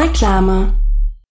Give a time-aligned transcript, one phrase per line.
[0.00, 0.79] Reklame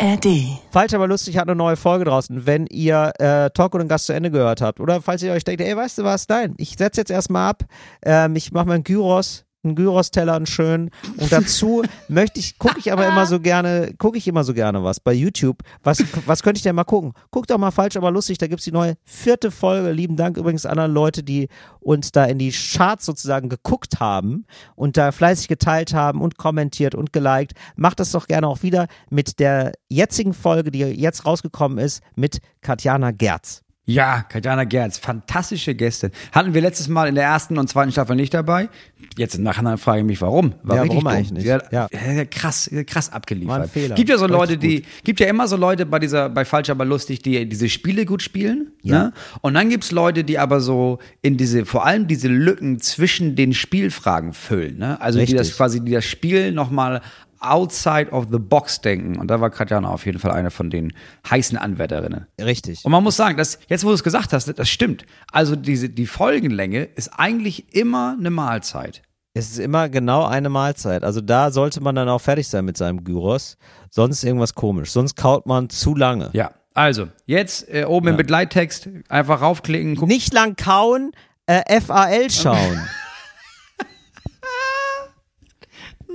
[0.00, 0.26] ARD.
[0.70, 4.06] Falsch, aber lustig hat eine neue Folge draußen, wenn ihr äh, Talk und den Gast
[4.06, 4.80] zu Ende gehört habt.
[4.80, 7.64] Oder falls ihr euch denkt, ey, weißt du was, nein, ich setze jetzt erstmal ab,
[8.02, 10.90] ähm, ich mache meinen Gyros, einen Gyros-Teller, einen schönen.
[11.18, 14.82] Und dazu möchte ich, gucke ich aber immer so gerne, gucke ich immer so gerne
[14.82, 15.62] was bei YouTube.
[15.82, 17.12] Was, was könnte ich denn mal gucken?
[17.30, 19.92] Guckt doch mal falsch, aber lustig, da gibt's die neue vierte Folge.
[19.92, 21.48] Lieben Dank übrigens an alle Leute, die
[21.80, 26.94] uns da in die Charts sozusagen geguckt haben und da fleißig geteilt haben und kommentiert
[26.94, 27.52] und geliked.
[27.76, 32.40] Macht das doch gerne auch wieder mit der jetzigen Folge, die jetzt rausgekommen ist, mit
[32.62, 33.62] Katjana Gerz.
[33.90, 36.12] Ja, Katjana Gerz, fantastische Gäste.
[36.30, 38.68] Hatten wir letztes Mal in der ersten und zweiten Staffel nicht dabei.
[39.16, 40.54] Jetzt im Nachhinein frage ich mich, warum?
[40.62, 41.06] War Ja, warum dumm.
[41.08, 41.46] eigentlich nicht?
[41.46, 41.60] Ja.
[41.72, 41.88] ja.
[42.26, 43.70] krass, krass War ein abgeliefert.
[43.70, 43.96] Fehler.
[43.96, 46.84] Gibt ja so Leute, die, gibt ja immer so Leute bei dieser, bei Falsch aber
[46.84, 48.70] lustig, die diese Spiele gut spielen.
[48.82, 49.04] Ja.
[49.04, 49.12] Ne?
[49.40, 53.54] Und dann gibt's Leute, die aber so in diese, vor allem diese Lücken zwischen den
[53.54, 54.78] Spielfragen füllen.
[54.78, 55.00] Ne?
[55.00, 55.38] Also die Richtig.
[55.38, 57.00] das quasi, die das Spiel nochmal
[57.40, 59.18] outside of the box denken.
[59.18, 60.92] Und da war Katjana auf jeden Fall eine von den
[61.28, 62.26] heißen Anwärterinnen.
[62.40, 62.84] Richtig.
[62.84, 65.04] Und man muss sagen, dass, jetzt wo du es gesagt hast, das stimmt.
[65.32, 69.02] Also diese, die Folgenlänge ist eigentlich immer eine Mahlzeit.
[69.32, 71.04] Es ist immer genau eine Mahlzeit.
[71.04, 73.56] Also da sollte man dann auch fertig sein mit seinem Gyros.
[73.90, 74.90] Sonst irgendwas komisch.
[74.90, 76.30] Sonst kaut man zu lange.
[76.32, 76.52] Ja.
[76.72, 79.96] Also, jetzt äh, oben im Begleittext einfach raufklicken.
[79.96, 81.10] Guck, Nicht lang kauen,
[81.46, 82.80] äh, FAL schauen.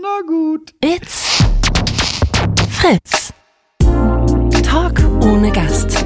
[0.05, 0.73] na gut.
[0.83, 1.43] It's
[2.69, 3.33] Fritz.
[4.61, 6.05] Talk ohne Gast.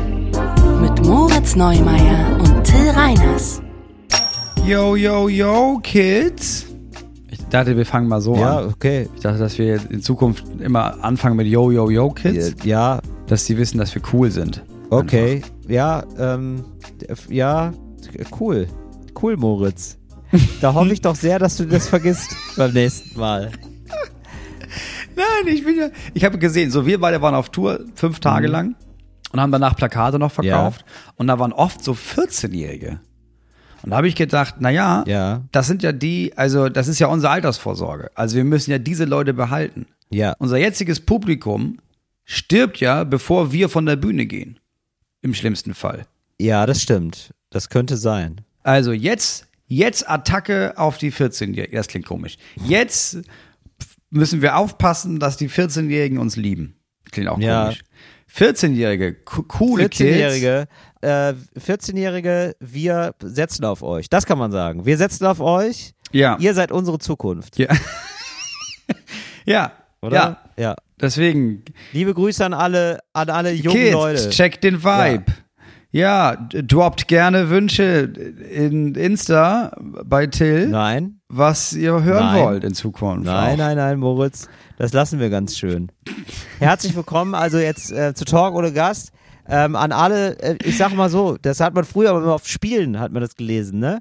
[0.81, 3.61] Mit Moritz Neumeier und Till Reiners.
[4.65, 6.65] Yo, yo, yo, Kids.
[7.29, 8.67] Ich dachte, wir fangen mal so ja, an.
[8.67, 9.09] okay.
[9.15, 12.55] Ich dachte, dass wir in Zukunft immer anfangen mit Yo, yo, yo, Kids.
[12.63, 14.63] Ja, Dass sie wissen, dass wir cool sind.
[14.91, 15.41] okay.
[15.67, 16.63] Ja, ähm,
[17.29, 17.73] ja,
[18.39, 18.67] cool.
[19.21, 19.97] Cool, Moritz.
[20.61, 23.51] Da hoffe ich doch sehr, dass du das vergisst beim nächsten Mal.
[25.19, 25.89] Nein, ich bin ja.
[26.13, 28.53] Ich habe gesehen, so wir beide waren auf Tour fünf Tage Mhm.
[28.53, 28.75] lang
[29.31, 30.85] und haben danach Plakate noch verkauft.
[31.15, 32.99] Und da waren oft so 14-Jährige.
[33.83, 35.43] Und da habe ich gedacht, na ja, Ja.
[35.51, 38.11] das sind ja die, also das ist ja unsere Altersvorsorge.
[38.15, 39.85] Also wir müssen ja diese Leute behalten.
[40.09, 40.33] Ja.
[40.39, 41.77] Unser jetziges Publikum
[42.25, 44.59] stirbt ja, bevor wir von der Bühne gehen.
[45.21, 46.05] Im schlimmsten Fall.
[46.39, 47.33] Ja, das stimmt.
[47.49, 48.41] Das könnte sein.
[48.63, 51.75] Also jetzt, jetzt Attacke auf die 14-Jährigen.
[51.75, 52.37] Das klingt komisch.
[52.63, 53.19] Jetzt
[54.09, 56.75] müssen wir aufpassen, dass die 14-Jährigen uns lieben.
[57.11, 57.63] Klingt auch Ja.
[57.65, 57.81] komisch.
[58.31, 60.67] 14-Jährige, co- coole 14-Jährige,
[61.01, 64.07] äh, 14-Jährige, wir setzen auf euch.
[64.09, 64.85] Das kann man sagen.
[64.85, 65.93] Wir setzen auf euch.
[66.11, 66.37] Ja.
[66.39, 67.57] Ihr seid unsere Zukunft.
[67.57, 67.69] Ja.
[69.45, 69.71] ja.
[70.01, 70.15] Oder?
[70.15, 70.37] Ja.
[70.57, 70.75] ja.
[71.01, 74.29] Deswegen, Liebe Grüße an alle, an alle jungen Kids, Leute.
[74.29, 75.25] check den Vibe.
[75.91, 78.11] Ja, d- droppt gerne Wünsche
[78.51, 82.43] in Insta bei Till, Nein, was ihr hören Nein.
[82.43, 83.25] wollt in Zukunft.
[83.25, 83.57] nein, auch.
[83.57, 84.47] nein, nein, Moritz.
[84.77, 85.91] Das lassen wir ganz schön.
[86.57, 89.11] Herzlich willkommen also jetzt äh, zu Talk ohne Gast.
[89.47, 92.47] Ähm, an alle, äh, ich sag mal so, das hat man früher aber immer auf
[92.47, 93.99] Spielen, hat man das gelesen, ne?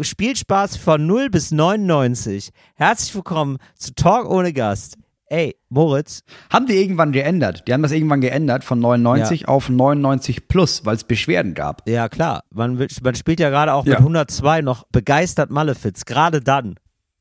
[0.00, 2.50] Spielspaß von 0 bis 99.
[2.74, 4.96] Herzlich willkommen zu Talk ohne Gast.
[5.30, 7.64] Ey, Moritz, Haben die irgendwann geändert?
[7.68, 11.86] Die haben das irgendwann geändert von 99 auf 99 plus, weil es Beschwerden gab.
[11.88, 13.98] ja klar, man, man spielt ja gerade auch mit Ja.
[13.98, 16.76] 102 noch begeistert Malefiz, gerade dann.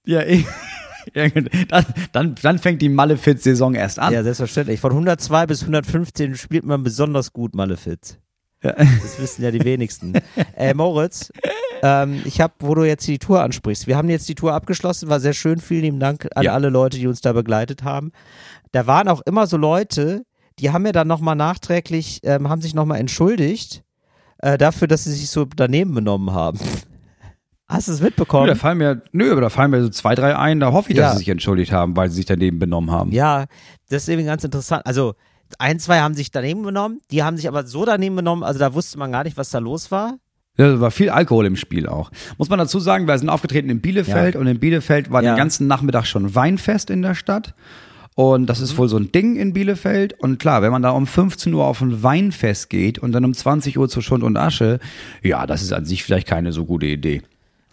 [0.05, 0.21] Ja,
[1.13, 4.13] dann, dann, dann fängt die Malefiz-Saison erst an.
[4.13, 4.79] Ja, selbstverständlich.
[4.79, 8.17] Von 102 bis 115 spielt man besonders gut Malefiz.
[8.63, 8.73] Ja.
[8.73, 10.13] Das wissen ja die wenigsten.
[10.55, 11.31] äh, Moritz,
[11.81, 15.09] ähm, ich habe, wo du jetzt die Tour ansprichst, wir haben jetzt die Tour abgeschlossen,
[15.09, 15.59] war sehr schön.
[15.59, 16.53] Vielen lieben Dank an Ja.
[16.53, 18.11] alle Leute, die uns da begleitet haben.
[18.71, 20.23] Da waren auch immer so Leute,
[20.59, 23.83] die haben mir dann nochmal nachträglich, ähm, haben sich nochmal entschuldigt
[24.39, 26.59] äh, dafür, dass sie sich so daneben benommen haben.
[27.69, 28.47] Hast du es Nö, mitbekommen?
[28.47, 30.95] da fallen mir, nö, aber da fallen mir so zwei, drei ein, da hoffe ich,
[30.95, 31.11] dass Ja.
[31.13, 33.11] sie sich entschuldigt haben, weil sie sich daneben benommen haben.
[33.11, 33.45] Ja,
[33.89, 34.85] das ist eben ganz interessant.
[34.85, 35.15] Also
[35.59, 38.73] ein, zwei haben sich daneben benommen, die haben sich aber so daneben benommen, also da
[38.73, 40.15] wusste man gar nicht, was da los war.
[40.57, 42.11] Ja, da war viel Alkohol im Spiel auch.
[42.37, 44.41] Muss man dazu sagen, wir sind aufgetreten in Bielefeld Ja.
[44.41, 45.33] und in Bielefeld war Ja.
[45.33, 47.53] den ganzen Nachmittag schon Weinfest in der Stadt.
[48.15, 48.77] Und das ist Mhm.
[48.79, 50.19] wohl so ein Ding in Bielefeld.
[50.19, 53.33] Und klar, wenn man da um 15 Uhr auf ein Weinfest geht und dann um
[53.35, 54.79] 20 Uhr zu Schund und Asche,
[55.21, 57.21] ja, das ist an sich vielleicht keine so gute Idee.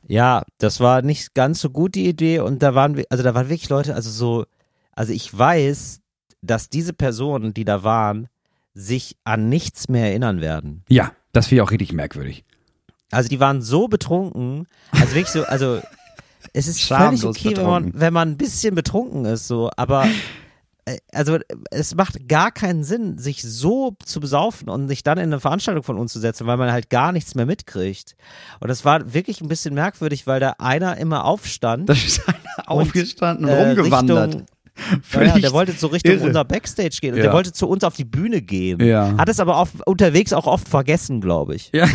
[0.06, 3.34] Ja, das war nicht ganz so gut die Idee und da waren wir, also da
[3.34, 4.44] waren wirklich Leute, also so,
[4.92, 6.00] also ich weiß,
[6.42, 8.28] dass diese Personen, die da waren,
[8.74, 10.82] sich an nichts mehr erinnern werden.
[10.90, 12.44] Ja, das finde ich auch richtig merkwürdig.
[13.10, 15.80] Also die waren so betrunken, also wirklich so, also
[16.52, 20.06] es ist Schamlos völlig okay, wenn man, wenn man ein bisschen betrunken ist, so, aber
[20.84, 21.38] äh, also
[21.70, 25.82] es macht gar keinen Sinn, sich so zu besaufen und sich dann in eine Veranstaltung
[25.82, 28.16] von uns zu setzen, weil man halt gar nichts mehr mitkriegt.
[28.60, 31.88] Und das war wirklich ein bisschen merkwürdig, weil da einer immer aufstand.
[31.88, 34.34] Da ist einer aufgestanden und äh, rumgewandert.
[34.34, 36.26] Richtung, ja, der wollte so Richtung irre.
[36.26, 37.24] unser Backstage gehen und Ja.
[37.24, 38.80] der wollte zu uns auf die Bühne gehen.
[38.84, 39.16] Ja.
[39.16, 41.70] Hat es aber auf, unterwegs auch oft vergessen, glaube ich.
[41.72, 41.86] Ja.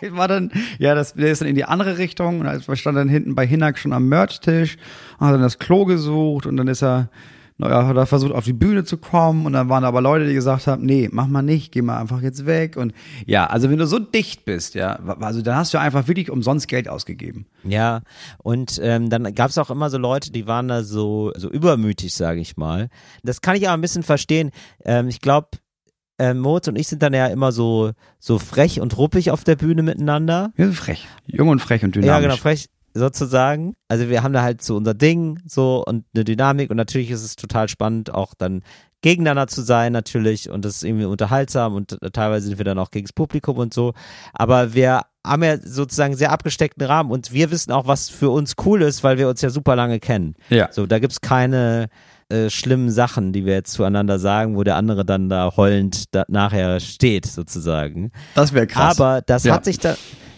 [0.10, 3.08] War dann, ja, das, der ist dann in die andere Richtung und er stand dann
[3.08, 4.76] hinten bei Hinak schon am Merch-Tisch,
[5.20, 7.08] hat dann das Klo gesucht und dann ist er,
[7.56, 10.34] naja, hat er versucht auf die Bühne zu kommen und dann waren aber Leute, die
[10.34, 12.92] gesagt haben, nee, mach mal nicht, geh mal einfach jetzt weg und
[13.26, 16.66] ja, also wenn du so dicht bist, ja, also dann hast du einfach wirklich umsonst
[16.66, 17.46] Geld ausgegeben.
[17.62, 18.02] Ja,
[18.38, 22.12] und ähm, dann gab es auch immer so Leute, die waren da so, so übermütig,
[22.12, 22.88] sage ich mal.
[23.22, 24.50] Das kann ich aber ein bisschen verstehen.
[24.84, 25.48] Ähm, ich glaube,
[26.18, 29.56] ähm, Moritz und ich sind dann ja immer so, so frech und ruppig auf der
[29.56, 30.52] Bühne miteinander.
[30.56, 31.06] Ja, frech.
[31.26, 32.14] Jung und frech und dynamisch.
[32.14, 33.74] Ja, genau, frech sozusagen.
[33.88, 37.24] Also wir haben da halt so unser Ding so und eine Dynamik und natürlich ist
[37.24, 38.62] es total spannend, auch dann
[39.02, 42.78] gegeneinander zu sein natürlich und das ist irgendwie unterhaltsam und äh, teilweise sind wir dann
[42.78, 43.92] auch gegen das Publikum und so.
[44.32, 48.30] Aber wir haben ja sozusagen einen sehr abgesteckten Rahmen und wir wissen auch, was für
[48.30, 50.36] uns cool ist, weil wir uns ja super lange kennen.
[50.48, 50.68] Ja.
[50.70, 51.88] So, da gibt's keine
[52.28, 56.24] äh, schlimmen Sachen, die wir jetzt zueinander sagen, wo der andere dann da heulend da
[56.28, 58.10] nachher steht, sozusagen.
[58.34, 58.98] Das wäre krass.
[59.00, 59.54] Aber das Ja.
[59.54, 59.96] hat sich da.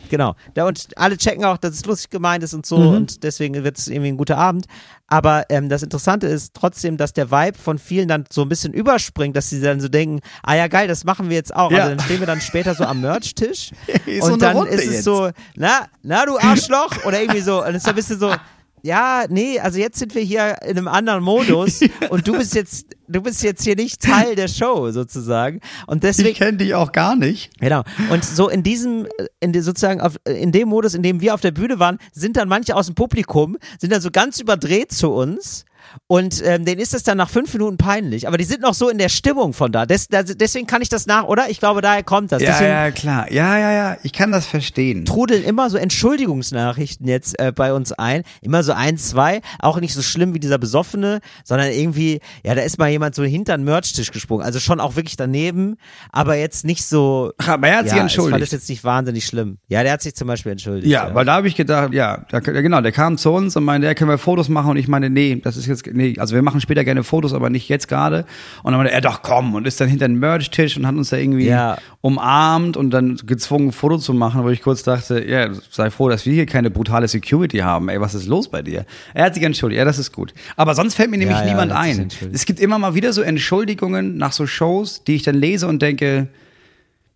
[0.09, 0.37] Genau.
[0.55, 2.89] Da, und alle checken auch, dass es lustig gemeint ist und so Mhm.
[2.97, 4.67] und deswegen wird es irgendwie ein guter Abend.
[5.09, 8.73] Aber ähm, das Interessante ist trotzdem, dass der Vibe von vielen dann so ein bisschen
[8.73, 11.73] überspringt, dass sie dann so denken, ah ja geil, das machen wir jetzt auch.
[11.73, 11.79] Ja.
[11.79, 13.73] Also dann stehen wir dann später so am Merch-Tisch
[14.21, 15.05] so und eine dann Runde ist es jetzt.
[15.05, 17.65] so, na, na du Arschloch oder irgendwie so.
[17.65, 18.33] Und es ist ein bisschen so,
[18.87, 21.81] ja, nee, also jetzt sind wir hier in einem anderen Modus
[22.11, 25.61] und du bist jetzt, du bist jetzt hier nicht Teil der Show sozusagen.
[25.89, 27.51] Und deswegen, ich kenne dich auch gar nicht.
[27.59, 27.83] Genau.
[28.11, 29.09] Und so in diesem,
[29.41, 32.37] in die, sozusagen auf, in dem Modus, in dem wir auf der Bühne waren, sind
[32.37, 35.65] dann manche aus dem Publikum, sind dann so ganz überdreht zu uns.
[36.07, 38.29] Und ähm, denen ist es dann nach fünf Minuten peinlich.
[38.29, 39.87] Aber die sind noch so in der Stimmung von da.
[39.87, 41.51] Des, da deswegen kann ich das nach, oder?
[41.51, 42.43] Ich glaube, daher kommt das.
[42.43, 43.33] Ja, deswegen ja, klar.
[43.33, 43.97] Ja, ja, ja.
[44.03, 45.05] Ich kann das verstehen.
[45.05, 48.23] trudeln immer so Entschuldigungsnachrichten jetzt äh, bei uns ein.
[48.41, 49.41] Immer so ein, zwei.
[49.59, 53.25] Auch nicht so schlimm wie dieser Besoffene, sondern irgendwie, ja, da ist mal jemand so
[53.25, 54.45] hinter den Merchtisch gesprungen.
[54.45, 55.77] Also schon auch wirklich daneben,
[56.13, 57.33] aber jetzt nicht so.
[57.39, 58.43] Ach, aber er hat ja, sich Ich fand entschuldigt.
[58.43, 59.59] das jetzt nicht wahnsinnig schlimm.
[59.69, 60.87] Ja, der hat sich zum Beispiel entschuldigt.
[60.87, 63.65] Ja, weil da habe ich gedacht, ja, da, ja, genau, der kam zu uns und
[63.65, 64.71] meinte, ja, können wir Fotos machen?
[64.71, 67.51] Und ich meine, nee, das ist jetzt, nee, also wir machen später gerne Fotos, aber
[67.51, 68.25] nicht jetzt gerade.
[68.63, 71.11] Und dann meinte er, doch komm, und ist dann hinter den Merch-Tisch und hat uns
[71.11, 71.79] da irgendwie Ja.
[72.01, 76.09] umarmt und dann gezwungen, ein Foto zu machen, wo ich kurz dachte, ja, sei froh,
[76.09, 77.89] dass wir hier keine brutale Security haben.
[77.89, 78.85] Ey, was ist los bei dir?
[79.15, 80.33] Er hat sich entschuldigt, ja, das ist gut.
[80.57, 82.09] Aber sonst fällt mir nämlich Ja, ja, niemand ein.
[82.33, 85.83] Es gibt immer mal wieder so Entschuldigungen nach so Shows, die ich dann lese und
[85.83, 86.29] denke,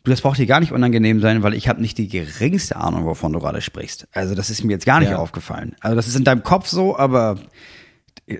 [0.03, 3.05] Du, das braucht dir gar nicht unangenehm sein, weil ich habe nicht die geringste Ahnung,
[3.05, 4.09] wovon du gerade sprichst.
[4.13, 5.19] Also das ist mir jetzt gar nicht Ja.
[5.19, 5.77] aufgefallen.
[5.81, 7.37] Also das ist in deinem Kopf so, aber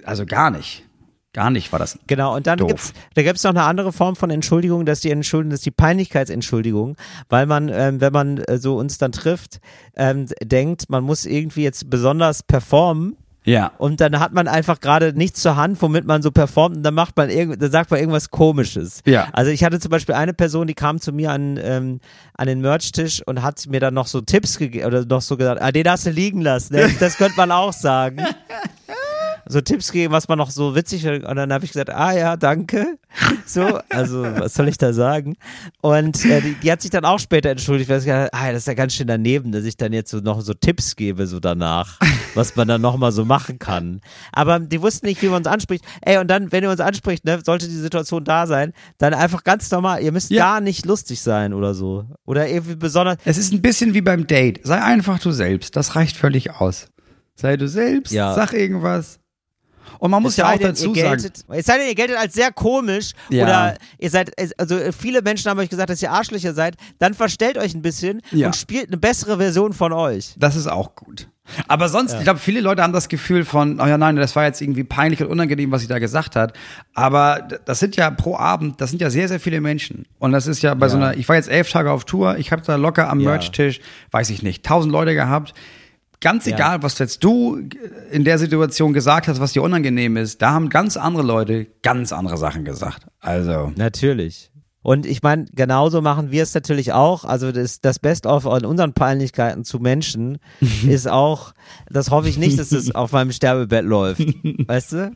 [0.05, 0.85] also gar nicht.
[1.33, 1.97] Gar nicht war das.
[2.09, 2.69] Genau, und dann Doof.
[2.69, 5.71] gibt's, da gibt's noch eine andere Form von Entschuldigung, dass die Entschuldigung, das ist die
[5.71, 6.97] Peinlichkeitsentschuldigung,
[7.29, 9.61] weil man, ähm, wenn man äh, so uns dann trifft,
[9.97, 13.17] ähm, denkt, man muss irgendwie jetzt besonders performen.
[13.45, 13.73] Ja.
[13.79, 16.95] Und dann hat man einfach gerade nichts zur Hand, womit man so performt und dann
[16.95, 19.01] macht man irgend, dann sagt man irgendwas Komisches.
[19.07, 19.29] Ja.
[19.33, 22.01] Also ich hatte zum Beispiel eine Person, die kam zu mir an, ähm,
[22.35, 25.63] an den Merch-Tisch und hat mir dann noch so Tipps gegeben oder noch so gesagt,
[25.63, 26.75] ah, den hast du liegen lassen.
[26.75, 28.19] Das, das könnte man auch sagen.
[29.51, 32.37] so Tipps gegeben, was man noch so witzig und dann habe ich gesagt, ah ja,
[32.37, 32.99] danke.
[33.45, 35.37] So, also was soll ich da sagen?
[35.81, 38.53] Und äh, die, die hat sich dann auch später entschuldigt, weil sie gesagt hat, ah,
[38.53, 41.27] das ist ja ganz schön daneben, dass ich dann jetzt so noch so Tipps gebe
[41.27, 41.99] so danach,
[42.35, 44.01] was man dann nochmal so machen kann.
[44.33, 45.85] Aber die wussten nicht, wie man uns anspricht.
[46.03, 49.43] Ey, und dann, wenn ihr uns anspricht, ne, sollte die Situation da sein, dann einfach
[49.43, 50.45] ganz normal, ihr müsst Ja.
[50.45, 52.05] gar nicht lustig sein oder so.
[52.27, 54.61] Oder irgendwie besonders, Es ist ein bisschen wie beim Date.
[54.63, 55.75] Sei einfach du selbst.
[55.75, 56.87] Das reicht völlig aus.
[57.35, 58.35] Sei du selbst, Ja.
[58.35, 59.20] sag irgendwas.
[59.99, 62.17] Und man muss ja auch denn, dazu ihr sagen, geltet, Es sei denn, ihr geltet
[62.17, 63.45] als sehr komisch Ja.
[63.45, 67.59] oder ihr seid, also viele Menschen haben euch gesagt, dass ihr Arschlöcher seid, dann verstellt
[67.59, 68.47] euch ein bisschen Ja.
[68.47, 70.35] und spielt eine bessere Version von euch.
[70.39, 71.29] Das ist auch gut.
[71.67, 74.45] Aber sonst, ich glaube, viele Leute haben das Gefühl von, oh ja, nein, das war
[74.45, 76.53] jetzt irgendwie peinlich und unangenehm, was sie da gesagt hat.
[76.95, 80.07] Aber das sind ja pro Abend, das sind ja sehr, sehr viele Menschen.
[80.21, 81.09] Und das ist ja bei so Ja.
[81.09, 83.31] einer, ich war jetzt elf Tage auf Tour, ich habe da locker am Ja.
[83.31, 83.81] Merch-Tisch,
[84.13, 85.53] weiß ich nicht, tausend Leute gehabt.
[86.21, 86.55] Ganz Ja.
[86.55, 87.61] egal, was jetzt du
[88.11, 92.13] in der Situation gesagt hast, was dir unangenehm ist, da haben ganz andere Leute ganz
[92.13, 93.07] andere Sachen gesagt.
[93.21, 93.73] Also.
[93.77, 94.50] Natürlich.
[94.83, 97.25] Und ich meine, genauso machen wir es natürlich auch.
[97.25, 100.39] Also das, das Best-of an unseren Peinlichkeiten zu Menschen
[100.89, 101.53] ist auch,
[101.91, 104.23] das hoffe ich nicht, dass es auf meinem Sterbebett läuft.
[104.67, 105.13] Weißt du?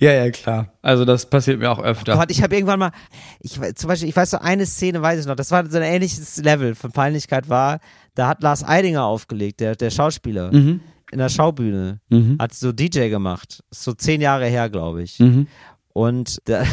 [0.00, 0.72] Ja, ja, klar.
[0.82, 2.14] Also das passiert mir auch öfter.
[2.14, 2.92] Gott, ich habe irgendwann mal,
[3.40, 5.82] ich zum Beispiel, ich weiß so eine Szene, weiß ich noch, das war so ein
[5.82, 7.80] ähnliches Level von Peinlichkeit war,
[8.14, 10.80] da hat Lars Eidinger aufgelegt, der, der Schauspieler, in
[11.12, 12.00] der Schaubühne,
[12.38, 15.18] hat so DJ gemacht, so zehn Jahre her, glaube ich.
[15.92, 16.64] Und da,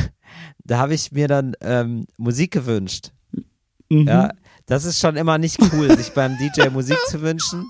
[0.64, 3.12] da habe ich mir dann ähm, Musik gewünscht.
[3.90, 4.30] Ja,
[4.66, 7.66] das ist schon immer nicht cool, sich beim DJ Musik zu wünschen.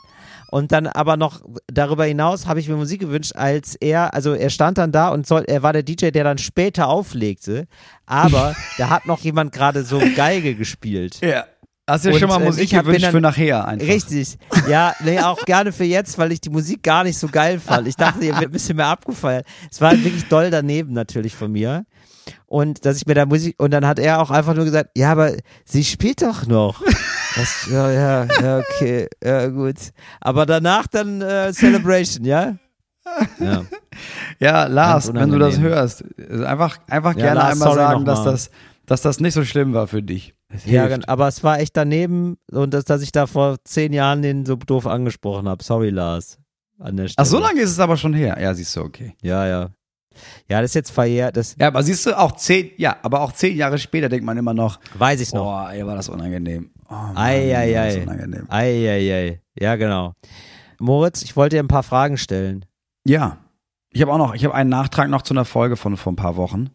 [0.52, 4.52] Und dann aber noch darüber hinaus habe ich mir Musik gewünscht, als er, also er
[4.52, 7.66] stand dann da und soll, er war der DJ, der dann später auflegte,
[8.06, 11.20] aber da hat noch jemand gerade so Geige gespielt.
[11.22, 11.46] Ja.
[11.90, 13.88] Hast du Und, schon mal äh, Musik gewünscht dann- für nachher einfach?
[13.88, 14.38] Richtig.
[14.70, 17.88] Ja, nee, auch gerne für jetzt, weil ich die Musik gar nicht so geil fand.
[17.88, 19.46] Ich dachte, ihr wird ein bisschen mehr abgefeiert.
[19.70, 21.84] Es war wirklich doll daneben natürlich von mir.
[22.46, 25.12] Und dass ich mir da Musik, und dann hat er auch einfach nur gesagt, ja,
[25.12, 25.34] aber
[25.66, 26.82] sie spielt doch noch.
[27.36, 29.78] Das, ja, ja, ja, okay, ja, gut.
[30.22, 32.58] Aber danach dann äh, Celebration, ja?
[33.40, 33.64] Ja.
[34.40, 38.24] Ja, Lars, wenn du das hörst, also einfach, einfach Ja, gerne Lars, einmal sagen, dass
[38.24, 38.50] das,
[38.86, 40.36] dass das nicht so schlimm war für dich.
[40.66, 44.46] Ja, aber es war echt daneben und dass, dass ich da vor zehn Jahren den
[44.46, 45.64] so doof angesprochen habe.
[45.64, 46.38] Sorry, Lars.
[46.80, 47.26] An der Stelle.
[47.26, 48.38] Ach, so lange ist es aber schon her.
[48.40, 49.16] Ja, siehst du, okay.
[49.22, 49.70] Ja, ja.
[50.50, 53.32] Ja, das ist jetzt verjährt, das Ja, aber siehst du, auch zehn, ja, aber auch
[53.32, 55.44] zehn Jahre später denkt man immer noch, weiß ich noch.
[55.44, 56.72] boah, ey, war das unangenehm.
[56.90, 58.02] Oh, Mann, Ei, ei, war das ei.
[58.04, 58.46] unangenehm.
[58.50, 59.42] Ei, ei, ei.
[59.60, 60.14] Ja, genau.
[60.80, 62.66] Moritz, ich wollte dir ein paar Fragen stellen.
[63.06, 63.38] Ja.
[63.92, 66.16] Ich habe auch noch, ich habe einen Nachtrag noch zu einer Folge von vor ein
[66.16, 66.70] paar Wochen.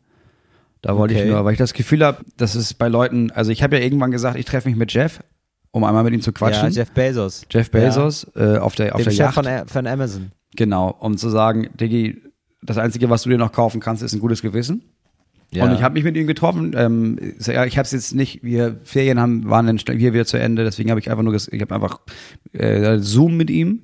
[0.83, 1.30] Da wollte ich Okay.
[1.30, 4.12] nur, weil ich das Gefühl habe, dass es bei Leuten, also ich habe ja irgendwann
[4.12, 5.18] gesagt, ich treffe mich mit Jeff,
[5.73, 6.68] um einmal mit ihm zu quatschen.
[6.71, 7.45] Ja, Jeff Bezos.
[7.50, 9.35] Jeff Bezos äh, auf der, auf Dem der Chef Yacht.
[9.35, 10.30] von, von Amazon.
[10.57, 12.23] Genau, um zu sagen, Diggi,
[12.68, 14.82] das Einzige, was du dir noch kaufen kannst, ist ein gutes Gewissen.
[15.50, 15.64] Ja.
[15.64, 16.75] Und ich habe mich mit ihm getroffen.
[16.76, 20.62] Ähm, ich habe es jetzt nicht, wir Ferien haben, waren dann hier wieder zu Ende,
[20.64, 22.00] deswegen habe ich einfach nur, ich habe einfach
[22.52, 23.82] äh, Zoom mit ihm.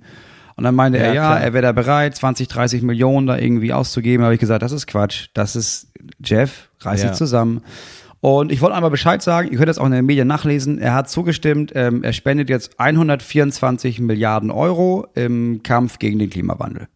[0.56, 1.40] Und dann meinte Ja, er, ja, klar.
[1.40, 4.24] er wäre da bereit, 20, 30 Millionen da irgendwie auszugeben.
[4.24, 5.28] Habe ich gesagt, das ist Quatsch.
[5.34, 5.88] Das ist
[6.22, 7.08] Jeff, reiß Ja.
[7.08, 7.62] dich zusammen.
[8.20, 10.78] Und ich wollte einmal Bescheid sagen, ihr könnt das auch in den Medien nachlesen.
[10.78, 16.88] Er hat zugestimmt, ähm, er spendet jetzt 124 Milliarden Euro im Kampf gegen den Klimawandel.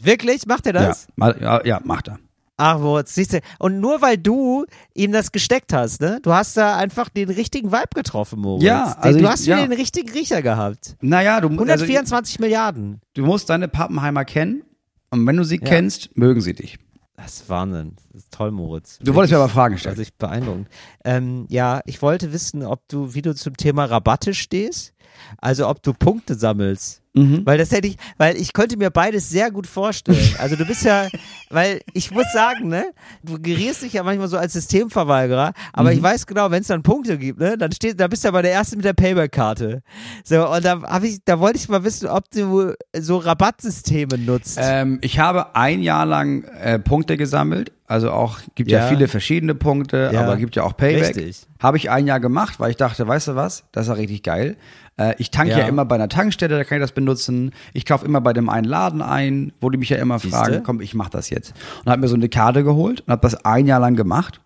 [0.00, 0.46] Wirklich?
[0.46, 1.06] Macht er das?
[1.16, 2.18] Ja, ja, ja, macht er.
[2.60, 3.40] Ach, Moritz, siehst du.
[3.60, 6.18] Und nur weil du ihm das gesteckt hast, ne?
[6.22, 8.64] Du hast da einfach den richtigen Vibe getroffen, Moritz.
[8.64, 9.66] Ja, Den- also du ich- hast wieder ja.
[9.66, 10.96] den richtigen Riecher gehabt.
[11.00, 13.00] Naja, du, also, 124 Milliarden.
[13.14, 14.62] du musst deine Pappenheimer kennen.
[15.10, 16.78] Und wenn du sie kennst, mögen sie dich.
[17.16, 17.94] Das ist Wahnsinn.
[18.12, 18.98] Das ist toll, Moritz.
[19.02, 19.92] Du wolltest mir aber Fragen stellen.
[19.92, 20.68] Also ich beeindruckend.
[21.04, 24.92] Ähm, ja, ich wollte wissen, ob du, wie du zum Thema Rabatte stehst.
[25.38, 27.02] Also ob du Punkte sammelst.
[27.14, 27.40] Mhm.
[27.44, 30.34] Weil das hätte ich, weil ich könnte mir beides sehr gut vorstellen.
[30.38, 31.08] Also du bist ja,
[31.50, 32.84] weil ich muss sagen, ne,
[33.24, 35.96] du gerierst dich ja manchmal so als Systemverweigerer, aber Mhm.
[35.96, 38.42] ich weiß genau, wenn es dann Punkte gibt, ne, dann steht, da bist du aber
[38.42, 39.82] der Erste mit der Payback-Karte.
[40.22, 44.58] So, und da habe ich, da wollte ich mal wissen, ob du so Rabattsysteme nutzt.
[44.60, 47.72] Ähm, ich habe ein Jahr lang äh, Punkte gesammelt.
[47.86, 48.86] Also auch, gibt ja, Ja.
[48.88, 50.20] viele verschiedene Punkte, Ja.
[50.20, 51.16] aber gibt ja auch Payback.
[51.16, 51.46] Richtig.
[51.58, 54.22] Habe ich ein Jahr gemacht, weil ich dachte, weißt du was, das ist ja richtig
[54.22, 54.56] geil.
[54.98, 55.60] Äh, ich tanke ja.
[55.60, 55.66] Ja.
[55.66, 57.52] immer bei einer Tankstelle, da kann ich das benutzen.
[57.72, 60.36] Ich kaufe immer bei dem einen Laden ein, wo die mich ja immer Siehste?
[60.36, 61.54] fragen, komm, ich mach das jetzt.
[61.84, 64.40] Und habe mir so eine Karte geholt und habe das ein Jahr lang gemacht.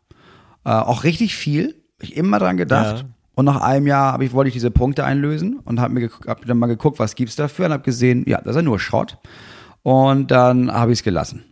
[0.64, 1.74] Äh, auch richtig viel.
[1.98, 2.98] Hab Ich immer dran gedacht.
[2.98, 3.04] Ja.
[3.34, 6.44] Und nach einem Jahr habe ich, wollte ich diese Punkte einlösen und habe mir hab
[6.44, 9.18] dann mal geguckt, was gibt's dafür und habe gesehen, ja, das ist ja nur Schrott.
[9.82, 11.42] Und dann habe ich es gelassen.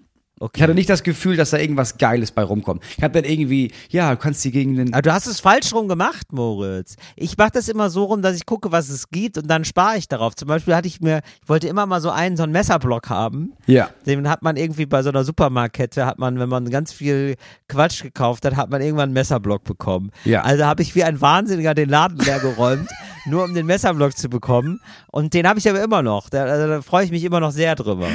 [0.55, 2.83] Ich hatte nicht das Gefühl, dass da irgendwas Geiles bei rumkommt.
[2.97, 4.95] Ich habe dann irgendwie, ja, du kannst die gegen den.
[4.95, 6.97] Aber du hast es falsch rum gemacht, Moritz.
[7.15, 9.99] Ich mache das immer so rum, dass ich gucke, was es gibt und dann spare
[9.99, 10.35] ich darauf.
[10.35, 13.53] Zum Beispiel hatte ich mir, ich wollte immer mal so einen, so einen Messerblock haben.
[13.67, 13.91] Ja.
[14.07, 17.37] Den hat man irgendwie bei so einer Supermarktkette, hat man, wenn man ganz viel
[17.69, 20.11] Quatsch gekauft hat, hat man irgendwann einen Messerblock bekommen.
[20.25, 20.41] Ja.
[20.41, 22.89] Also habe ich wie ein Wahnsinniger den Laden leer geräumt,
[23.27, 24.81] nur um den Messerblock zu bekommen.
[25.09, 26.31] Und den habe ich aber immer noch.
[26.31, 28.09] Da, also, da freue ich mich immer noch sehr drüber.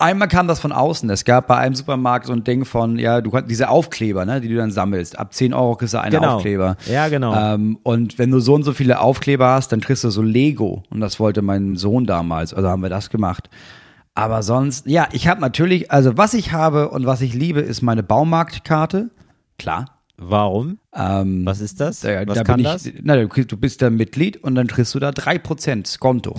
[0.00, 1.10] Einmal kam das von außen.
[1.10, 4.40] Es gab bei einem Supermarkt so ein Ding von, ja, du kannst diese Aufkleber, ne,
[4.40, 5.18] die du dann sammelst.
[5.18, 6.36] Ab 10 Euro kriegst du einen Genau.
[6.36, 6.76] Aufkleber.
[6.86, 7.34] Ja, genau.
[7.34, 10.84] Ähm, und wenn du so und so viele Aufkleber hast, dann kriegst du so Lego.
[10.90, 12.54] Und das wollte mein Sohn damals.
[12.54, 13.50] Also haben wir das gemacht.
[14.14, 17.82] Aber sonst, ja, ich habe natürlich, also was ich habe und was ich liebe, ist
[17.82, 19.10] meine Baumarktkarte.
[19.58, 19.86] Klar.
[20.20, 20.78] Warum?
[20.94, 22.00] Ähm, Was ist das?
[22.00, 22.86] da, Was da kann bin das?
[22.86, 26.34] ich, na, du bist da Mitglied und dann kriegst du da 3% Skonto.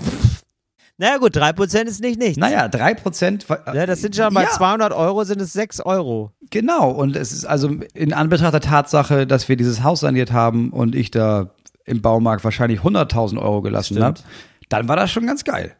[1.02, 2.38] Naja gut, 3% ist nicht nichts.
[2.38, 3.74] Naja, 3%.
[3.74, 6.34] Ja, das sind schon bei ja, 200 Euro sind es 6 Euro.
[6.52, 10.72] Genau, und es ist also in Anbetracht der Tatsache, dass wir dieses Haus saniert haben
[10.72, 11.52] und ich da
[11.86, 14.20] im Baumarkt wahrscheinlich 100.000 Euro gelassen habe,
[14.68, 15.74] dann war das schon ganz geil.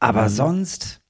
[0.00, 0.28] Aber Mhm.
[0.30, 1.00] sonst,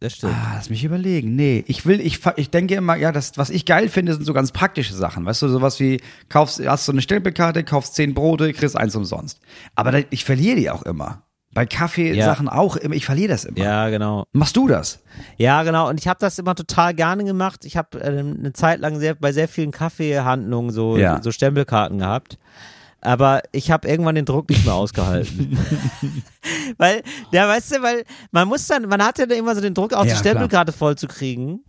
[0.00, 0.34] Das stimmt.
[0.34, 1.36] ah, lass mich überlegen.
[1.36, 4.32] Nee, ich will, ich, ich denke immer, ja, das, was ich geil finde, sind so
[4.34, 5.24] ganz praktische Sachen.
[5.24, 9.38] Weißt du, sowas wie, kaufst, hast so eine Stempelkarte, kaufst 10 Brote, kriegst eins umsonst.
[9.76, 11.22] Aber ich verliere die auch immer.
[11.56, 13.58] Bei Kaffeesachen auch immer, ich verliere das immer.
[13.58, 14.26] Ja, genau.
[14.32, 15.00] Machst du das?
[15.38, 15.88] Ja, genau.
[15.88, 17.64] Und ich habe das immer total gerne gemacht.
[17.64, 21.22] Ich habe äh, eine Zeit lang sehr, bei sehr vielen Kaffeehandlungen so, Ja.
[21.22, 22.38] so Stempelkarten gehabt.
[23.00, 25.56] Aber ich habe irgendwann den Druck nicht mehr ausgehalten.
[26.76, 29.94] weil, ja, weißt du, weil man muss dann, man hat ja immer so den Druck,
[29.94, 31.60] auch Ja, die Stempelkarte voll zu kriegen.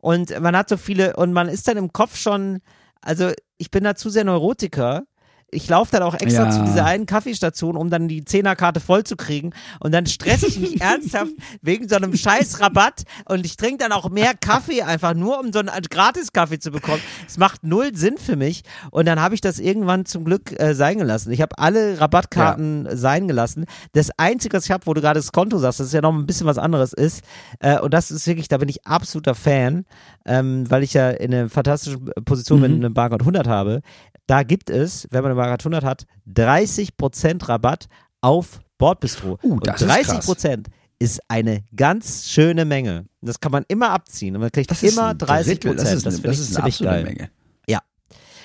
[0.00, 2.60] Und man hat so viele, und man ist dann im Kopf schon,
[3.02, 5.02] also ich bin da zu sehr Neurotiker.
[5.50, 6.50] Ich laufe dann auch extra Ja.
[6.50, 9.52] zu dieser einen Kaffeestation, um dann die Zehnerkarte voll zu kriegen.
[9.80, 13.04] Und dann stresse ich mich ernsthaft wegen so einem scheiß Rabatt.
[13.24, 17.00] Und ich trinke dann auch mehr Kaffee einfach nur, um so einen Gratis-Kaffee zu bekommen.
[17.26, 18.62] Es macht null Sinn für mich.
[18.90, 21.32] Und dann habe ich das irgendwann zum Glück äh, sein gelassen.
[21.32, 23.64] Ich habe alle Rabattkarten sein gelassen.
[23.92, 26.12] Das Einzige, was ich habe, wo du gerade das Konto sagst, das ist ja noch
[26.12, 27.22] ein bisschen was anderes ist.
[27.60, 29.86] Äh, und das ist wirklich, da bin ich absoluter Fan,
[30.26, 33.80] ähm, weil ich ja in einer fantastischen Position mit einem Barcode 100 habe.
[34.28, 37.88] Da gibt es, wenn man eine Barcode 100 hat, 30% Rabatt
[38.20, 39.38] auf Bordbistro.
[39.42, 40.66] Uh, und das ist 30%
[41.00, 43.06] ist eine ganz schöne Menge.
[43.22, 45.88] Das kann man immer abziehen und man kriegt Das immer ein 30 Drittel, Prozent.
[45.88, 47.04] Das ist, eine, finde das ist eine absolute geil.
[47.04, 47.30] Menge.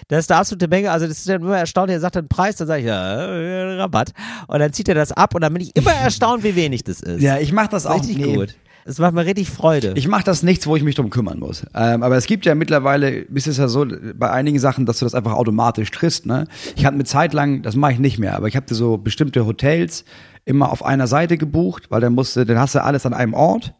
[0.07, 0.91] Das ist der absolute Menge.
[0.91, 1.95] Also das ist dann immer erstaunlich.
[1.95, 4.11] Er sagt dann Preis, dann sage ich ja äh, Rabatt
[4.47, 7.01] und dann zieht er das ab und dann bin ich immer erstaunt, wie wenig das
[7.01, 7.21] ist.
[7.21, 8.35] Ja, ich mache das auch richtig nee.
[8.35, 8.55] gut.
[8.85, 9.93] Es macht mir richtig Freude.
[9.95, 11.65] Ich mache das nichts, wo ich mich drum kümmern muss.
[11.73, 13.85] Ähm, aber es gibt ja mittlerweile, ist es ja so,
[14.15, 16.25] bei einigen Sachen, dass du das einfach automatisch triffst.
[16.25, 16.47] Ne?
[16.75, 19.45] Ich hatte eine Zeit lang, das mache ich nicht mehr, aber ich habe so bestimmte
[19.45, 20.03] Hotels
[20.45, 23.73] immer auf einer Seite gebucht, weil dann musste, dann hast du alles an einem Ort.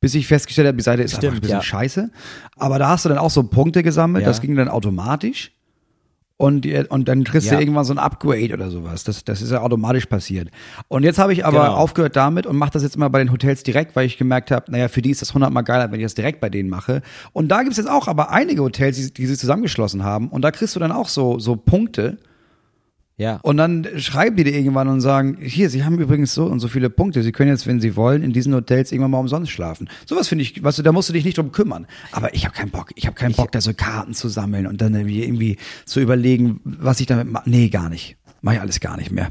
[0.00, 1.62] Bis ich festgestellt habe, die Seite ist einfach Stimmt, ein bisschen ja.
[1.62, 2.10] scheiße.
[2.56, 4.28] Aber da hast du dann auch so Punkte gesammelt, Ja.
[4.28, 5.52] das ging dann automatisch.
[6.36, 7.54] Und, und dann kriegst Ja.
[7.54, 9.04] du irgendwann so ein Upgrade oder sowas.
[9.04, 10.48] Das, das ist ja automatisch passiert.
[10.88, 11.74] Und jetzt habe ich aber Genau.
[11.76, 14.70] aufgehört damit und mache das jetzt immer bei den Hotels direkt, weil ich gemerkt habe,
[14.72, 17.02] naja, für die ist das hundertmal geiler, wenn ich das direkt bei denen mache.
[17.32, 20.28] Und da gibt es jetzt auch aber einige Hotels, die, die sie zusammengeschlossen haben.
[20.28, 22.18] Und da kriegst du dann auch so, so Punkte.
[23.16, 23.38] Ja.
[23.42, 26.68] Und dann schreiben die dir irgendwann und sagen, hier, sie haben übrigens so und so
[26.68, 27.22] viele Punkte.
[27.22, 29.88] Sie können jetzt, wenn sie wollen, in diesen Hotels irgendwann mal umsonst schlafen.
[30.06, 31.86] Sowas finde ich, weißt du, da musst du dich nicht drum kümmern.
[32.12, 32.90] Aber ich habe keinen Bock.
[32.96, 36.98] Ich habe keinen Bock, da so Karten zu sammeln und dann irgendwie, zu überlegen, was
[37.00, 37.48] ich damit mache.
[37.48, 38.16] Nee, gar nicht.
[38.42, 39.30] Mach ich alles gar nicht mehr.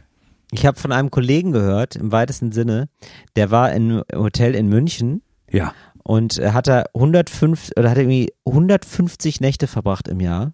[0.51, 2.87] Ich habe von einem Kollegen gehört, im weitesten Sinne,
[3.35, 5.73] der war in einem Hotel in München Ja.
[6.03, 10.53] und äh, hat er 105 oder hat irgendwie 150 Nächte verbracht im Jahr.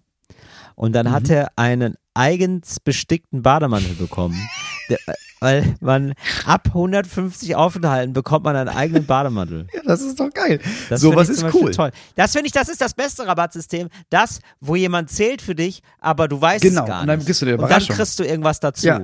[0.80, 4.34] Und dann hat er einen eigens bestickten Bademantel bekommen.
[4.88, 4.98] Der,
[5.40, 6.14] weil man
[6.46, 9.66] ab 150 Aufenthalten bekommt man einen eigenen Bademantel.
[9.74, 10.58] Ja, das ist doch geil.
[10.88, 11.70] Das Sowas ist cool.
[11.70, 11.90] Toll.
[12.16, 13.88] Das finde ich, das ist das beste Rabattsystem.
[14.08, 17.26] Das, wo jemand zählt für dich, aber du weißt Genau, es gar und dann nicht.
[17.26, 18.86] kriegst du die und dann kriegst du irgendwas dazu.
[18.86, 19.00] Ja.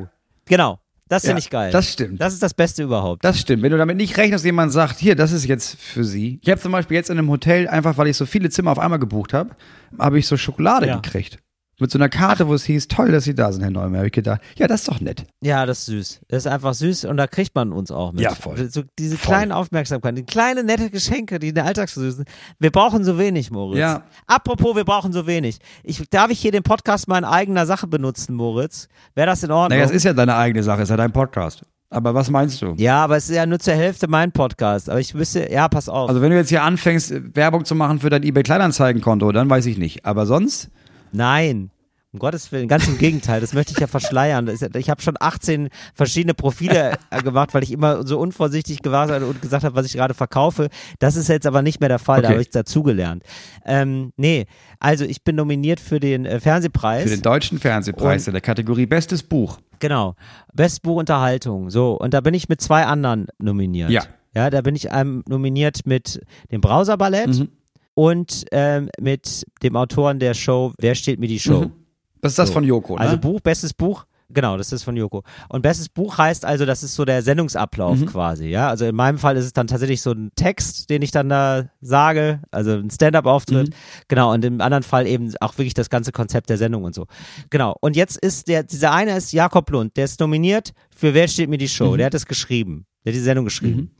[0.46, 0.78] Genau.
[1.08, 1.70] Das finde Ja, ich geil.
[1.72, 2.20] das stimmt.
[2.22, 3.22] Das ist das Beste überhaupt.
[3.22, 3.62] Das stimmt.
[3.62, 6.40] Wenn du damit nicht rechnest, jemand sagt, hier, das ist jetzt für sie.
[6.42, 8.78] Ich habe zum Beispiel jetzt in einem Hotel, einfach weil ich so viele Zimmer auf
[8.78, 9.50] einmal gebucht habe,
[9.98, 10.96] habe ich so Schokolade Ja.
[10.96, 11.38] gekriegt.
[11.78, 13.96] Mit so einer Karte, wo es hieß, toll, dass Sie da sind, Herr Neumann.
[13.96, 15.26] Habe ich gedacht, ja, das ist doch nett.
[15.42, 16.20] Ja, das ist süß.
[16.28, 18.22] Das ist einfach süß und da kriegt man uns auch mit.
[18.22, 18.56] Ja, voll.
[18.70, 19.34] So diese Voll.
[19.34, 22.24] kleinen Aufmerksamkeiten, die kleinen nette Geschenke, die in der Alltag versüßen.
[22.58, 23.78] Wir brauchen so wenig, Moritz.
[23.78, 24.04] Ja.
[24.26, 25.58] Apropos, wir brauchen so wenig.
[25.82, 28.88] Ich, darf ich hier den Podcast mal in eigener Sache benutzen, Moritz?
[29.14, 29.78] Wäre das in Ordnung?
[29.78, 31.62] Naja, es ist ja deine eigene Sache, es ist ja dein Podcast.
[31.90, 32.74] Aber was meinst du?
[32.78, 34.88] ja, aber es ist ja nur zur Hälfte mein Podcast.
[34.90, 36.08] Aber ich wüsste, ja, pass auf.
[36.08, 39.78] Also wenn du jetzt hier anfängst, Werbung zu machen für dein eBay-Kleinanzeigenkonto, dann weiß ich
[39.78, 40.04] nicht.
[40.04, 40.70] Aber sonst,
[41.16, 41.70] Nein.
[42.12, 44.48] Um Gottes Willen, ganz im Gegenteil, das möchte ich ja verschleiern.
[44.76, 49.42] Ich habe schon 18 verschiedene Profile äh, gemacht, weil ich immer so unvorsichtig gewesen und
[49.42, 50.68] gesagt habe, was ich gerade verkaufe.
[50.98, 52.34] Das ist jetzt aber nicht mehr der Fall, da Okay.
[52.36, 53.22] habe ich dazugelernt.
[53.66, 54.46] Ähm, nee,
[54.80, 57.02] also ich bin nominiert für den äh, Fernsehpreis.
[57.02, 59.58] für den deutschen Fernsehpreis Und- in der Kategorie Bestes Buch.
[59.80, 60.14] Genau.
[60.54, 61.68] Bestbuch Unterhaltung.
[61.68, 63.90] So, und da bin ich mit zwei anderen nominiert.
[63.90, 64.02] Ja.
[64.34, 66.20] Ja, da bin ich ähm, nominiert mit
[66.52, 67.48] dem Browser-Ballett Mhm.
[67.96, 71.62] Und ähm, mit dem Autoren der Show Wer steht mir die Show?
[71.62, 71.72] Mhm.
[72.20, 72.54] Das ist das So.
[72.54, 73.00] von Joko, ne?
[73.00, 74.04] Also Buch, bestes Buch.
[74.28, 75.22] Genau, das ist von Joko.
[75.48, 78.06] Und bestes Buch heißt also, das ist so der Sendungsablauf Mhm.
[78.06, 78.68] quasi, ja.
[78.68, 81.66] Also in meinem Fall ist es dann tatsächlich so ein Text, den ich dann da
[81.80, 83.68] sage, also ein Stand-up-Auftritt.
[83.68, 83.74] Mhm.
[84.08, 87.06] Genau, und im anderen Fall eben auch wirklich das ganze Konzept der Sendung und so.
[87.50, 87.76] Genau.
[87.80, 91.48] Und jetzt ist der, dieser eine ist Jakob Lund, der ist nominiert für Wer steht
[91.48, 91.92] mir die Show?
[91.92, 91.96] Mhm.
[91.98, 92.84] Der hat das geschrieben.
[93.04, 93.92] Der hat die Sendung geschrieben.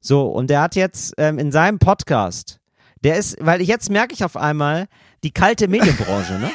[0.00, 2.60] So, und der hat jetzt ähm, in seinem Podcast,
[3.06, 4.86] der ist, weil jetzt merke ich auf einmal
[5.24, 6.50] die kalte Medienbranche, ne?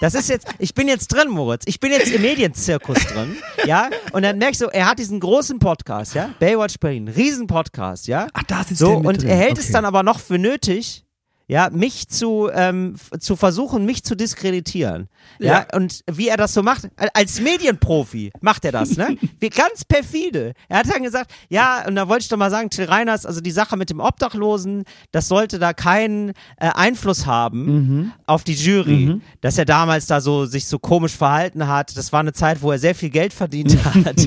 [0.00, 1.64] Das ist jetzt, ich bin jetzt drin, Moritz.
[1.66, 3.36] Ich bin jetzt im Medienzirkus drin,
[3.66, 3.90] ja?
[4.12, 6.30] Und dann merke ich so, er hat diesen großen Podcast, ja?
[6.38, 8.26] Baywatch Berlin, riesen Podcast, ja?
[8.32, 9.28] Ach, da sitzt So, der mit und drin.
[9.28, 9.72] er hält es Okay.
[9.74, 11.04] dann aber noch für nötig,
[11.50, 15.08] ja, mich zu, ähm, zu versuchen, mich zu diskreditieren.
[15.38, 15.66] Ja.
[15.74, 19.16] und wie er das so macht, als Medienprofi macht er das, ne?
[19.40, 20.52] Wie ganz perfide.
[20.68, 23.40] Er hat dann gesagt, ja, und da wollte ich doch mal sagen, Till Reiners, also
[23.40, 28.12] die Sache mit dem Obdachlosen, das sollte da keinen äh, Einfluss haben Mhm.
[28.26, 31.96] auf die Jury, dass er damals da so sich so komisch verhalten hat.
[31.96, 34.26] Das war eine Zeit, wo er sehr viel Geld verdient hat.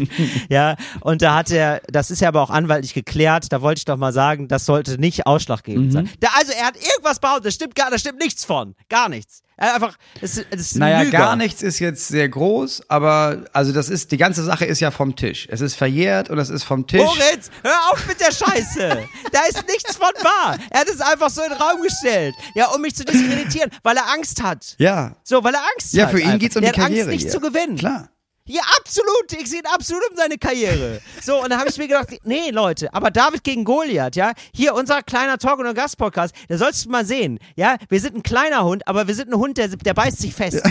[0.49, 3.85] ja, und da hat er, das ist ja aber auch anwaltlich geklärt, da wollte ich
[3.85, 5.91] doch mal sagen, das sollte nicht ausschlaggebend Mhm.
[5.91, 6.09] sein.
[6.19, 8.75] Da, also er hat irgendwas behauptet, das stimmt gar, da stimmt nichts von.
[8.89, 9.41] Gar nichts.
[9.55, 13.87] Er hat einfach, das, das Naja, gar nichts ist jetzt sehr groß, aber also das
[13.89, 15.47] ist, die ganze Sache ist ja vom Tisch.
[15.51, 17.01] Es ist verjährt und es ist vom Tisch.
[17.01, 19.07] Moritz, hör auf mit der Scheiße.
[19.31, 20.57] da ist nichts von wahr.
[20.71, 22.33] Er hat es einfach so in den Raum gestellt.
[22.55, 24.75] Ja, um mich zu diskreditieren, weil er Angst hat.
[24.79, 25.15] Ja.
[25.23, 26.11] So, weil er Angst Ja, hat.
[26.11, 26.39] für ihn einfach.
[26.39, 27.09] geht's um Der die hat Karriere.
[27.11, 27.41] Angst, nicht hier.
[27.41, 27.77] zu gewinnen.
[27.77, 28.09] Klar.
[28.45, 29.31] Ja, absolut.
[29.31, 30.99] Ich sehe ihn absolut um seine Karriere.
[31.21, 34.73] So, und dann habe ich mir gedacht, nee, Leute, aber David gegen Goliath, ja, hier
[34.73, 38.65] unser kleiner Talk- und Gast-Podcast, da sollst du mal sehen, ja, wir sind ein kleiner
[38.65, 40.61] Hund, aber wir sind ein Hund, der, der beißt sich fest.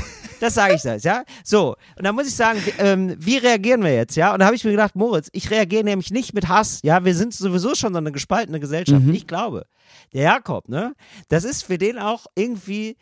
[0.41, 1.23] Das sage ich das, ja.
[1.45, 4.33] So, und dann muss ich sagen, wie, ähm, wie reagieren wir jetzt, ja?
[4.33, 7.15] Und da habe ich mir gedacht, Moritz, ich reagiere nämlich nicht mit Hass, ja, wir
[7.15, 9.03] sind sowieso schon so eine gespaltene Gesellschaft.
[9.13, 9.67] Ich glaube,
[10.13, 10.95] der Jakob, ne,
[11.29, 12.97] das ist für den auch irgendwie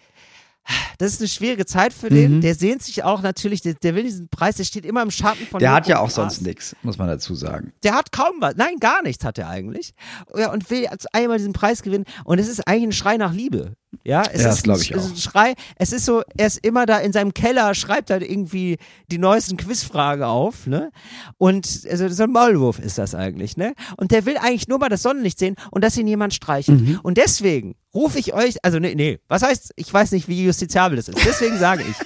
[0.99, 2.41] das ist eine schwierige Zeit für den.
[2.41, 5.47] Der sehnt sich auch natürlich, der, der will diesen Preis, der steht immer im Schatten
[5.47, 7.73] von Der hat ja auch sonst nichts, muss man dazu sagen.
[7.83, 8.57] Der hat kaum was.
[8.57, 9.95] Nein, gar nichts hat er eigentlich.
[10.37, 12.05] Ja, und will als einmal diesen Preis gewinnen.
[12.25, 13.75] Und es ist eigentlich ein Schrei nach Liebe.
[14.05, 15.55] Ja, es Ja, ist das ich ein Schrei.
[15.77, 18.79] Es ist so, er ist immer da in seinem Keller, schreibt halt irgendwie
[19.11, 20.91] die neuesten Quizfragen auf, ne?
[21.39, 23.75] Und also so ein Maulwurf ist das eigentlich, ne?
[23.97, 26.81] Und der will eigentlich nur mal das Sonnenlicht sehen und dass ihn jemand streichelt.
[26.81, 27.01] Mhm.
[27.03, 30.97] Und deswegen rufe ich euch, also nee, nee, was heißt, ich weiß nicht, wie justiziabel
[30.97, 31.19] das ist.
[31.25, 31.97] Deswegen sage ich,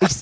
[0.08, 0.16] ich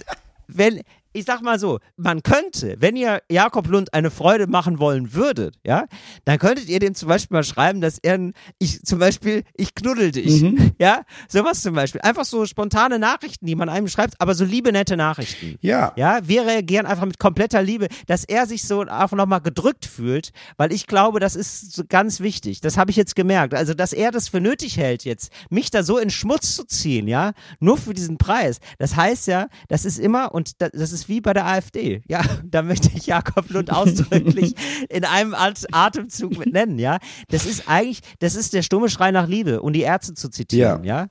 [0.48, 0.80] wenn,
[1.12, 5.56] ich sag mal so, man könnte, wenn ihr Jakob Lund eine Freude machen wollen würdet,
[5.66, 5.86] ja,
[6.24, 9.74] dann könntet ihr dem zum Beispiel mal schreiben, dass er, ein- ich, zum Beispiel, ich
[9.74, 10.72] knuddel dich, Mhm.
[10.78, 12.00] ja, sowas zum Beispiel.
[12.02, 15.56] Einfach so spontane Nachrichten, die man einem schreibt, aber so liebe, nette Nachrichten.
[15.60, 15.92] Ja.
[15.96, 20.30] Ja, wir reagieren einfach mit kompletter Liebe, dass er sich so einfach nochmal gedrückt fühlt,
[20.56, 22.60] weil ich glaube, das ist ganz wichtig.
[22.60, 23.54] Das habe ich jetzt gemerkt.
[23.54, 27.08] Also, dass er das für nötig hält, jetzt mich da so in Schmutz zu ziehen,
[27.08, 28.58] ja, nur für diesen Preis.
[28.78, 32.02] Das heißt ja, das ist immer, und da- das ist wie bei der AfD.
[32.08, 34.54] Ja, da möchte ich Jakob Lund ausdrücklich
[34.88, 36.98] in einem At Atemzug mit nennen, ja.
[37.28, 40.84] Das ist eigentlich, das ist der stumme Schrei nach Liebe, um die Ärzte zu zitieren,
[40.84, 41.08] ja.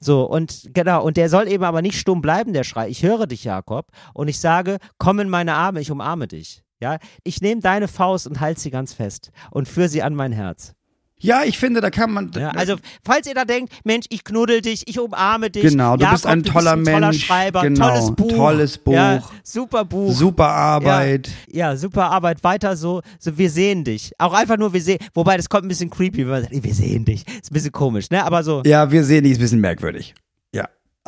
[0.00, 2.88] So, und genau, und der soll eben aber nicht stumm bleiben, der Schrei.
[2.88, 6.62] Ich höre dich, Jakob, und ich sage, komm in meine Arme, ich umarme dich.
[6.80, 10.30] Ja, ich nehme deine Faust und halte sie ganz fest und führe sie an mein
[10.30, 10.74] Herz.
[11.20, 12.30] Ja, ich finde, da kann man.
[12.36, 15.62] Ja, also, falls ihr da denkt, Mensch, ich knuddel dich, ich umarme dich.
[15.62, 18.30] Genau, du bist ein du toller bist ein toller Mensch, Schreiber, genau, tolles Buch.
[18.30, 18.92] tolles Buch.
[18.92, 20.12] Ja, super Buch.
[20.14, 21.30] super Arbeit.
[21.50, 24.12] Ja, super Arbeit, weiter so, so, wir sehen dich.
[24.18, 26.74] Auch einfach nur, wir sehen, wobei das kommt ein bisschen creepy, wenn man sagt, wir
[26.74, 27.26] sehen dich.
[27.26, 28.62] Ist ein bisschen komisch, ne, aber so.
[28.64, 30.14] Ja, wir sehen die ist ein bisschen merkwürdig.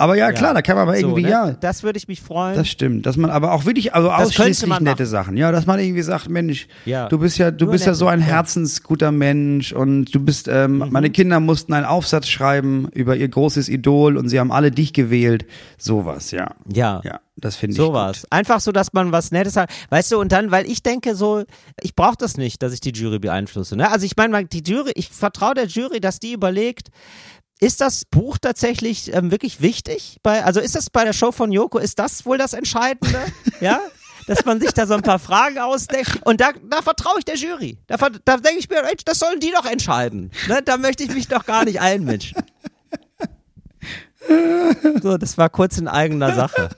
[0.00, 0.04] Ja.
[0.04, 1.32] Aber ja, klar, da kann man aber irgendwie, so, ne?
[1.32, 1.50] ja.
[1.52, 2.56] Das würde ich mich freuen.
[2.56, 5.06] Das stimmt, dass man aber auch wirklich, also könnte ausschließlich nette.
[5.06, 5.36] Sachen.
[5.36, 7.08] Ja, dass man irgendwie sagt, Mensch, Ja.
[7.08, 8.26] du bist ja, du Nur bist ja so ein ja.
[8.26, 8.30] Mhm.
[8.30, 13.68] herzensguter Mensch und du bist, ähm, meine Kinder mussten einen Aufsatz schreiben über ihr großes
[13.68, 15.46] Idol und sie haben alle dich gewählt.
[15.78, 16.54] Sowas, ja.
[16.66, 17.00] ja.
[17.04, 17.76] Ja, das finde ich.
[17.76, 17.94] So gut.
[17.94, 18.26] war's.
[18.30, 19.70] Einfach so, dass man was Nettes hat.
[19.90, 21.44] Weißt du, und dann, weil ich denke so,
[21.80, 23.76] ich brauche das nicht, dass ich die Jury beeinflusse.
[23.76, 23.90] Ne?
[23.90, 26.88] Also ich meine, die Jury, ich vertraue der Jury, dass die überlegt,
[27.60, 30.18] ist das Buch tatsächlich ähm, wirklich wichtig?
[30.22, 33.20] Bei, also ist das bei der Show von Joko, ist das wohl das Entscheidende?
[33.60, 33.80] ja?
[34.26, 36.20] Dass man sich da so ein paar Fragen ausdenkt.
[36.24, 37.78] Und da, da vertraue ich der Jury.
[37.86, 40.30] Da, da denke ich mir, das sollen die doch entscheiden.
[40.48, 40.62] Ne?
[40.62, 42.36] Da möchte ich mich doch gar nicht einmischen.
[45.02, 46.68] So, das war kurz in eigener Sache.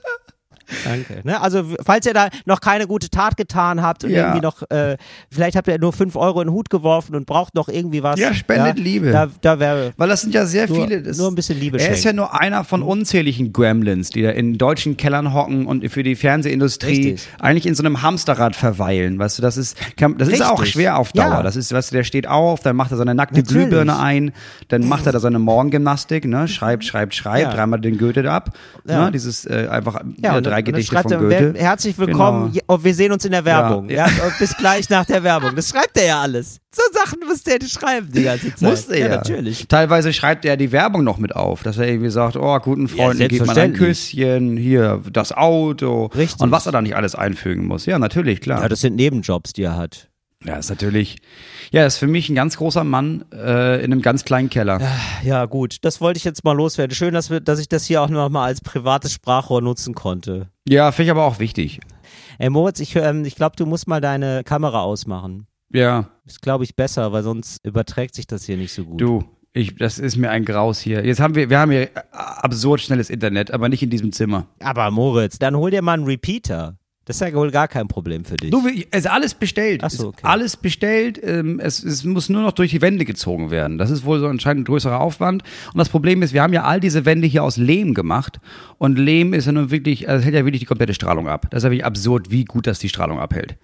[0.84, 1.20] Danke.
[1.24, 1.40] Ne?
[1.40, 4.22] Also, falls ihr da noch keine gute Tat getan habt und Ja.
[4.28, 4.96] irgendwie noch, äh,
[5.30, 8.18] vielleicht habt ihr nur 5 Euro in den Hut geworfen und braucht noch irgendwie was.
[8.18, 9.10] Ja, spendet Liebe.
[9.12, 11.02] Da, da wäre Weil das sind ja sehr Nur- viele.
[11.02, 12.16] Das, nur ein bisschen Liebe Er ist ja schenken.
[12.16, 17.12] nur einer von unzähligen Gremlins, die da in deutschen Kellern hocken und für die Fernsehindustrie
[17.12, 17.28] Richtig.
[17.40, 19.18] eigentlich in so einem Hamsterrad verweilen.
[19.18, 21.24] Weißt du, das ist, kann, das ist auch schwer auf Dauer.
[21.30, 21.42] Ja.
[21.42, 23.68] Das ist, weißt du, der steht auf, dann macht er seine nackte Natürlich.
[23.68, 24.32] Glühbirne ein,
[24.68, 27.54] dann macht er da seine Morgengymnastik, ne, schreibt, schreibt, schreibt, Ja.
[27.54, 28.50] dreimal den Goethe ab,
[28.88, 29.04] Ja.
[29.06, 31.54] ne, dieses äh, einfach ja, ja, drei Gedichte von er, Goethe.
[31.58, 32.64] herzlich willkommen, Genau.
[32.68, 33.88] oh, wir sehen uns in der Werbung.
[33.88, 34.06] Ja.
[34.18, 34.32] Ja.
[34.38, 35.54] bis gleich nach der Werbung.
[35.56, 36.58] Das schreibt er ja alles.
[36.74, 38.62] So Sachen muss der schreiben die ganze Zeit.
[38.70, 39.08] Musste er.
[39.10, 39.68] Ja, natürlich.
[39.68, 43.28] Teilweise schreibt er die Werbung noch mit auf, dass er irgendwie sagt, oh, guten Freunden
[43.28, 43.72] gibt man ein.
[43.74, 46.06] Küsschen, hier, das Auto.
[46.06, 46.40] Richtig.
[46.40, 47.86] Und was er da nicht alles einfügen muss.
[47.86, 48.62] Ja, natürlich, klar.
[48.62, 50.08] Ja, das sind Nebenjobs, die er hat.
[50.44, 51.18] Ja, ist natürlich,
[51.70, 54.80] ja, ist für mich ein ganz großer Mann äh, in einem ganz kleinen Keller.
[55.22, 55.76] Ja, gut.
[55.82, 56.94] Das wollte ich jetzt mal loswerden.
[56.94, 60.48] Schön, dass, wir, dass ich das hier auch nochmal als privates Sprachrohr nutzen konnte.
[60.68, 61.80] Ja, finde ich aber auch wichtig.
[62.38, 65.46] Ey, Moritz, ich, ähm, ich glaube, du musst mal deine Kamera ausmachen.
[65.72, 69.00] Ja, Ist, glaube ich, besser, weil sonst überträgt sich das hier nicht so gut.
[69.00, 69.24] du,
[69.54, 71.04] ich, das ist mir ein Graus hier.
[71.04, 74.46] Jetzt haben wir, wir haben hier absurd schnelles Internet, aber nicht in diesem Zimmer.
[74.60, 76.76] Aber Moritz, dann hol dir mal einen Repeater.
[77.04, 78.50] Das ist ja wohl gar kein Problem für dich.
[78.50, 78.62] Du,
[78.92, 79.82] es ist alles bestellt.
[79.82, 80.20] Ach so, okay.
[80.22, 81.20] Alles bestellt.
[81.22, 83.76] Ähm, es, es muss nur noch durch die Wände gezogen werden.
[83.76, 85.42] Das ist wohl so anscheinend ein größerer Aufwand.
[85.72, 88.38] Und das Problem ist, wir haben ja all diese Wände hier aus Lehm gemacht.
[88.78, 91.48] Und Lehm ist ja nun wirklich, also hält ja wirklich die komplette Strahlung ab.
[91.50, 93.56] Das ist ja wirklich absurd, wie gut das die Strahlung abhält.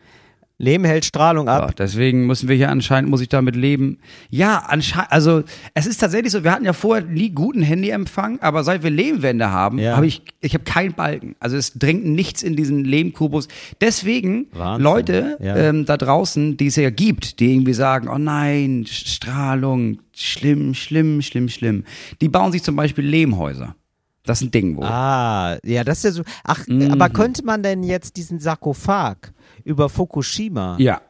[0.60, 1.68] Lehm hält Strahlung ab.
[1.68, 3.98] Ja, deswegen müssen wir hier anscheinend, muss ich damit leben.
[4.28, 5.44] Ja, anscheinend, also
[5.74, 9.50] es ist tatsächlich so, wir hatten ja vorher nie guten Handyempfang, aber seit wir Lehmwände
[9.52, 9.94] haben, Ja.
[9.94, 11.36] habe ich, ich habe keinen Balken.
[11.38, 13.46] Also es dringt nichts in diesen Lehmkubus.
[13.80, 14.82] Deswegen, Wahnsinn.
[14.82, 15.54] Leute Ja.
[15.56, 21.22] ähm, da draußen, die es ja gibt, die irgendwie sagen, oh nein, Strahlung, schlimm, schlimm,
[21.22, 21.84] schlimm, schlimm.
[22.20, 23.76] Die bauen sich zum Beispiel Lehmhäuser.
[24.24, 24.84] Das ist ein Ding wohl.
[24.84, 26.22] Ah, ja, das ist ja so.
[26.44, 29.32] Ach, aber könnte man denn jetzt diesen Sarkophag
[29.68, 31.00] über Fukushima, Ja.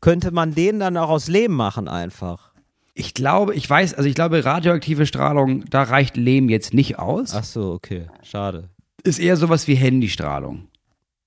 [0.00, 2.50] könnte man den dann auch aus Lehm machen einfach?
[2.94, 7.32] Ich glaube, ich weiß, also ich glaube, radioaktive Strahlung, da reicht Lehm jetzt nicht aus.
[7.34, 8.68] Ach so, okay, schade.
[9.04, 10.66] ist eher sowas wie Handystrahlung.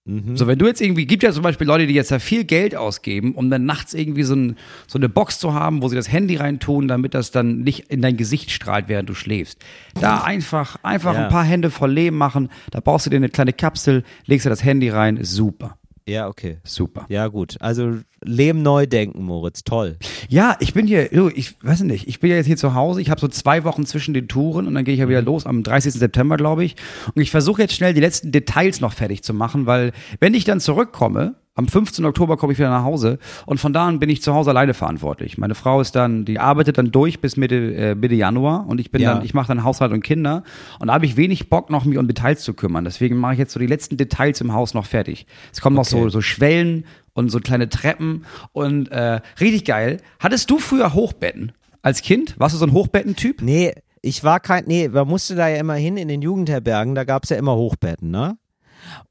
[0.04, 0.36] Mhm.
[0.36, 2.76] So, wenn du jetzt irgendwie, gibt ja zum Beispiel Leute, die jetzt da viel Geld
[2.76, 6.12] ausgeben, um dann nachts irgendwie so, ein, so eine Box zu haben, wo sie das
[6.12, 9.60] Handy reintun, damit das dann nicht in dein Gesicht strahlt, während du schläfst.
[9.94, 11.26] Da einfach, einfach Ja.
[11.26, 14.50] ein paar Hände voll Lehm machen, da brauchst du dir eine kleine Kapsel, legst du
[14.50, 16.60] das Handy rein, super, Ja, okay.
[16.64, 17.06] super.
[17.10, 17.58] Ja, gut.
[17.62, 19.98] Also Lehm neu denken, Moritz, toll.
[20.30, 23.02] Ja, ich bin hier, du, ich weiß nicht, ich bin ja jetzt hier zu Hause,
[23.02, 25.46] ich habe so zwei Wochen zwischen den Touren und dann gehe ich ja wieder los
[25.48, 25.94] am 30.
[25.94, 26.76] September, glaube ich.
[27.16, 30.44] Und ich versuche jetzt schnell die letzten Details noch fertig zu machen, weil wenn ich
[30.44, 32.06] dann zurückkomme, am 15.
[32.06, 34.74] Oktober komme ich wieder nach Hause und von da an bin ich zu Hause alleine
[34.74, 35.38] verantwortlich.
[35.38, 38.90] Meine Frau ist dann, die arbeitet dann durch bis Mitte, äh, Mitte Januar und ich
[38.90, 39.16] bin Ja.
[39.16, 40.44] dann, ich mache dann Haushalt und Kinder
[40.80, 42.86] und da habe ich wenig Bock noch mich um Details zu kümmern.
[42.86, 45.26] Deswegen mache ich jetzt so die letzten Details im Haus noch fertig.
[45.52, 46.00] Es kommen noch Okay.
[46.04, 49.98] so, so Schwellen und so kleine Treppen und äh, richtig geil.
[50.20, 52.36] Hattest du früher Hochbetten als Kind?
[52.40, 53.42] Warst du so ein Hochbettentyp?
[53.42, 57.04] Nee, ich war kein, nee, man musste da ja immer hin in den Jugendherbergen, da
[57.04, 58.38] gab es ja immer Hochbetten, ne?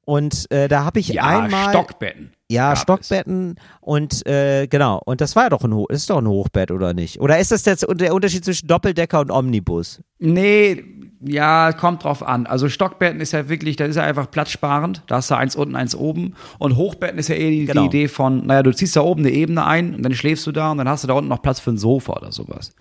[0.05, 1.71] Und äh, da habe ich einmal.
[1.71, 2.33] Stockbetten.
[2.51, 5.01] Ja, Stockbetten und äh, genau.
[5.05, 7.21] Und das war ja doch ein, Ho ist doch ein Hochbett, oder nicht?
[7.21, 10.03] Oder ist das jetzt der Unterschied zwischen Doppeldecker und Omnibus?
[10.19, 10.85] Nee,
[11.23, 12.47] ja, kommt drauf an.
[12.47, 15.03] Also Stockbetten ist ja wirklich, das ist ja einfach platzsparend.
[15.07, 16.35] Da hast du eins unten, eins oben.
[16.59, 17.83] Und Hochbetten ist ja eher die, Genau.
[17.83, 20.53] die Idee von, naja, du ziehst da oben eine Ebene ein und dann schläfst du
[20.53, 22.73] da und dann hast du da unten noch Platz für ein Sofa oder sowas.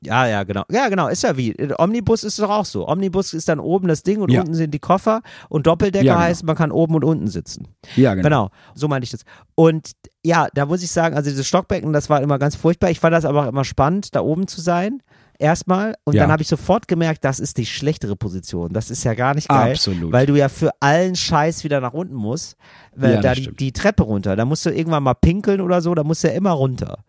[0.00, 0.62] Ja, ja, genau.
[0.70, 1.56] Ja, genau, ist ja wie.
[1.76, 2.86] Omnibus ist doch auch so.
[2.86, 4.42] Omnibus ist dann oben das Ding und Ja.
[4.42, 6.24] unten sind die Koffer und Doppeldecker Ja, genau.
[6.24, 7.66] heißt, man kann oben und unten sitzen.
[7.96, 9.22] Ja, Genau, so meinte ich das.
[9.56, 9.90] Und
[10.24, 12.90] ja, da muss ich sagen, also dieses Stockbecken, das war immer ganz furchtbar.
[12.90, 15.02] Ich fand das aber auch immer spannend, da oben zu sein.
[15.38, 15.94] Erstmal.
[16.04, 16.22] Und Ja.
[16.22, 18.72] dann habe ich sofort gemerkt, das ist die schlechtere Position.
[18.72, 19.72] Das ist ja gar nicht geil.
[19.72, 20.12] Absolut.
[20.12, 22.56] Weil du ja für allen Scheiß wieder nach unten musst.
[22.96, 24.34] Weil Ja, da die, die Treppe runter.
[24.34, 27.04] Da musst du irgendwann mal pinkeln oder so, da musst du ja immer runter.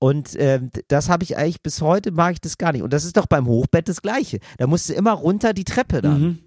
[0.00, 2.82] Und ähm, das habe ich eigentlich bis heute mag ich das gar nicht.
[2.82, 4.38] Und das ist doch beim Hochbett das Gleiche.
[4.58, 6.38] Da musst du immer runter die Treppe dann.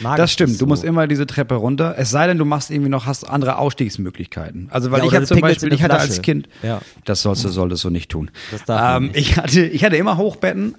[0.00, 0.68] Mag Das stimmt, nicht du so.
[0.68, 1.94] musst immer diese Treppe runter.
[1.98, 4.68] Es sei denn, du machst irgendwie noch, hast andere Ausstiegsmöglichkeiten.
[4.70, 6.80] Also, weil Ja, ich hatte zum Beispiel, ich hatte als Kind, Ja.
[7.04, 8.30] das sollst du, solltest du nicht tun.
[8.50, 9.16] Das darf ähm, nicht.
[9.18, 10.76] Ich hatte, ich hatte immer Hochbetten.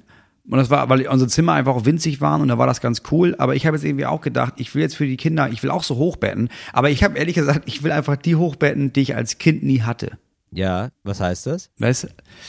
[0.48, 3.02] Und das war, weil unsere Zimmer einfach auch winzig waren und da war das ganz
[3.12, 3.34] cool.
[3.40, 5.72] Aber ich habe jetzt irgendwie auch gedacht, ich will jetzt für die Kinder, ich will
[5.72, 6.50] auch so Hochbetten.
[6.72, 9.82] Aber ich habe ehrlich gesagt, ich will einfach die Hochbetten, die ich als Kind nie
[9.82, 10.20] hatte.
[10.52, 11.70] Ja, was heißt das?
[11.80, 12.08] Weißt du?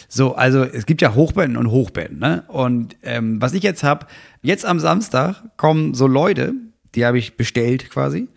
[0.08, 2.44] So, also es gibt ja Hochbetten und Hochbetten, ne?
[2.48, 4.06] Und ähm, was ich jetzt habe,
[4.42, 6.52] jetzt am Samstag kommen so Leute,
[6.94, 8.28] die habe ich bestellt quasi.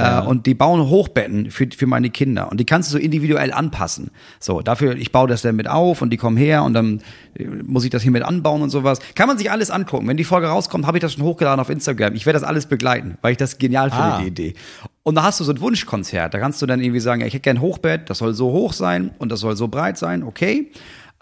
[0.00, 2.50] Äh, und die bauen Hochbetten für, für meine Kinder.
[2.52, 4.12] Und die kannst du so individuell anpassen.
[4.38, 7.02] So, dafür, ich baue das dann mit auf und die kommen her und dann
[7.34, 9.00] äh, muss ich das hier mit anbauen und sowas.
[9.16, 10.06] Kann man sich alles angucken.
[10.06, 12.14] Wenn die Folge rauskommt, habe ich das schon hochgeladen auf Instagram.
[12.14, 14.20] Ich werde das alles begleiten, weil ich das genial finde, Ah.
[14.20, 14.54] die Idee.
[15.08, 16.34] Und da hast du so ein Wunschkonzert.
[16.34, 18.52] Da kannst du dann irgendwie sagen, ja, ich hätte gern ein Hochbett, das soll so
[18.52, 20.70] hoch sein und das soll so breit sein, okay.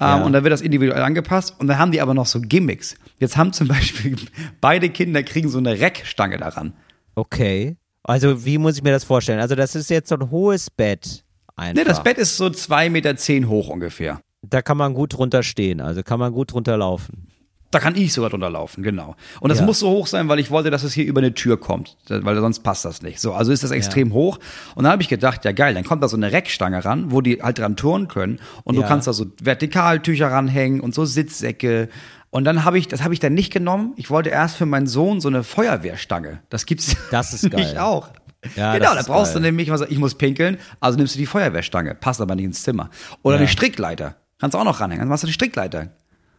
[0.01, 0.17] Ja.
[0.17, 1.55] Ähm, und dann wird das individuell angepasst.
[1.61, 2.97] Und dann haben die aber noch so Gimmicks.
[3.21, 4.17] Jetzt haben zum Beispiel
[4.61, 6.73] beide Kinder kriegen so eine Reckstange daran.
[7.15, 7.77] Okay.
[8.03, 9.39] Also, wie muss ich mir das vorstellen?
[9.39, 11.25] Also, das ist jetzt so ein hohes Bett.
[11.55, 11.81] Einfach.
[11.81, 14.21] Ne, das Bett ist so zwei Meter zehn hoch ungefähr.
[14.43, 17.29] Da kann man gut drunter stehen, also kann man gut drunter laufen.
[17.73, 19.17] Da kann ich sogar drunter laufen, genau.
[19.41, 19.65] Und das Ja.
[19.67, 22.37] muss so hoch sein, weil ich wollte, dass es hier über eine Tür kommt, weil
[22.37, 23.21] sonst passt das nicht.
[23.21, 24.39] So, also ist das extrem hoch.
[24.77, 27.21] Und dann habe ich gedacht, ja geil, dann kommt da so eine Reckstange ran, wo
[27.21, 28.39] die halt dran turnen können.
[28.65, 28.83] Und Ja.
[28.83, 31.89] du kannst da so Vertikaltücher ranhängen und so Sitzsäcke.
[32.31, 33.95] Und dann habe ich, das habe ich dann nicht genommen.
[33.97, 36.41] Ich wollte erst für meinen Sohn so eine Feuerwehrstange.
[36.51, 37.61] Das gibt's Das ist geil.
[37.61, 38.09] nicht auch.
[38.55, 39.51] Ja, genau, da brauchst du geil.
[39.51, 42.91] nämlich, was, ich muss pinkeln, also nimmst du die Feuerwehrstange, passt aber nicht ins Zimmer.
[43.23, 43.41] Oder Ja.
[43.41, 44.15] eine Strickleiter.
[44.39, 45.89] Kannst du auch noch ranhängen, dann machst du eine Strickleiter.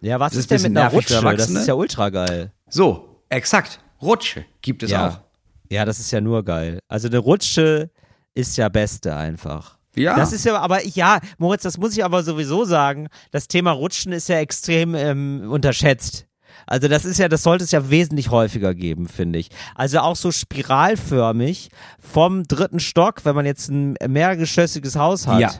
[0.01, 1.21] Ja, was Das ist ist denn mit einer Rutsche?
[1.21, 2.51] Das ist ja ultra geil.
[2.69, 3.79] So, exakt.
[4.01, 5.19] Rutsche gibt es auch.
[5.69, 6.79] Ja, das ist ja nur geil.
[6.87, 7.89] Also eine Rutsche
[8.33, 9.77] ist ja beste einfach.
[9.95, 10.15] Ja.
[10.15, 13.07] Das ist ja, aber ich, ja, Moritz, das muss ich aber sowieso sagen.
[13.31, 16.27] Das Thema Rutschen ist ja extrem ähm, unterschätzt.
[16.67, 19.49] Also das ist ja, das sollte es ja wesentlich häufiger geben, finde ich.
[19.73, 25.39] Also auch so spiralförmig vom dritten Stock, wenn man jetzt ein mehrgeschossiges Haus hat.
[25.39, 25.51] Ja.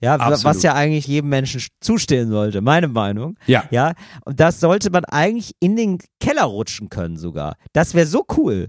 [0.00, 0.62] Ja, wa- was Absolut.
[0.64, 3.36] ja eigentlich jedem Menschen zustehen sollte, meine Meinung.
[3.46, 3.64] Ja.
[3.70, 3.92] Ja,
[4.24, 7.56] und das sollte man eigentlich in den Keller rutschen können sogar.
[7.72, 8.68] Das wäre so cool.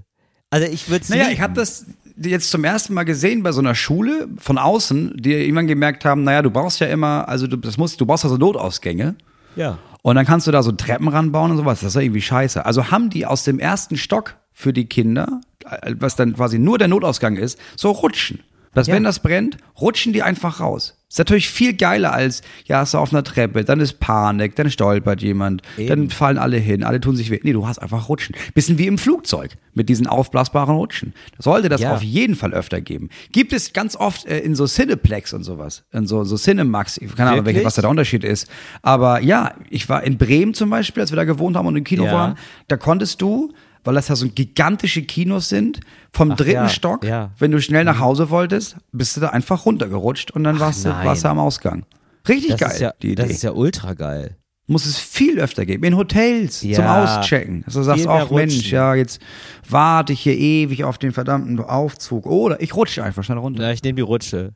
[0.49, 1.85] Also ich würde es Naja, ich habe das
[2.15, 6.23] jetzt zum ersten Mal gesehen bei so einer Schule von außen, die irgendwann gemerkt haben,
[6.23, 9.15] naja, du brauchst ja immer, also du, das musst, du brauchst also Notausgänge.
[9.57, 9.77] Ja.
[10.03, 11.81] Und dann kannst du da so Treppen ranbauen und sowas.
[11.81, 12.65] Das ist ja irgendwie scheiße.
[12.65, 16.77] Also haben die aus dem ersten Stock für die Kinder, äh, was dann quasi nur
[16.77, 18.39] der Notausgang ist, so rutschen.
[18.77, 18.93] Dass Ja.
[18.93, 20.93] wenn das brennt, rutschen die einfach raus.
[21.09, 24.69] Ist natürlich viel geiler als, ja, hast du auf einer Treppe, dann ist Panik, dann
[24.69, 27.39] stolpert jemand, dann fallen alle hin, alle tun sich weh.
[27.43, 28.35] Nee, du hast einfach Rutschen.
[28.53, 31.13] Bisschen wie im Flugzeug mit diesen aufblasbaren Rutschen.
[31.39, 31.95] Sollte das Ja.
[31.95, 33.09] auf jeden Fall öfter geben.
[33.31, 37.31] Gibt es ganz oft äh, in so Cineplex und sowas, in so, so Cinemax, keine
[37.31, 38.47] Ahnung, welche, was da der Unterschied ist.
[38.83, 41.83] Aber ja, ich war in Bremen zum Beispiel, als wir da gewohnt haben und im
[41.85, 42.11] Kino Ja.
[42.13, 42.35] waren,
[42.67, 43.53] da konntest du,
[43.87, 45.79] weil das ja so gigantische Kinos sind,
[46.11, 47.31] vom dritten ja, Stock, ja.
[47.39, 50.89] wenn du schnell nach Hause wolltest, bist du da einfach runtergerutscht und dann warst, du,
[50.89, 51.85] warst du am Ausgang.
[52.27, 53.23] Richtig Das geil, ja, die Idee.
[53.23, 54.35] das ist ja ultra geil.
[54.65, 55.85] Muss es viel öfter geben.
[55.85, 56.83] In Hotels zum.
[56.83, 57.63] Auschecken.
[57.63, 59.21] Dass du sagst, ach Mensch, ja, jetzt
[59.69, 62.25] warte ich hier ewig auf den verdammten Aufzug.
[62.25, 63.63] Oder ich rutsche einfach schnell runter.
[63.63, 64.51] Ja, ich nehme die Rutsche.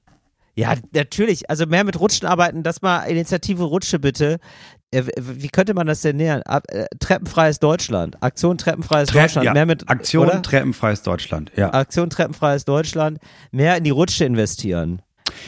[0.55, 1.49] Ja, natürlich.
[1.49, 2.63] Also mehr mit Rutschen arbeiten.
[2.63, 4.39] Das mal Initiative Rutsche bitte.
[4.93, 6.41] Wie könnte man das denn nähern?
[6.67, 8.21] Äh, Treppenfreies Deutschland.
[8.21, 9.45] Aktion Treppenfreies Tre- Deutschland.
[9.45, 10.41] ja, Mehr mit Aktion oder?
[10.41, 11.51] Treppenfreies Deutschland.
[11.55, 11.73] Ja.
[11.73, 13.19] Aktion Treppenfreies Deutschland.
[13.51, 15.01] Mehr in die Rutsche investieren.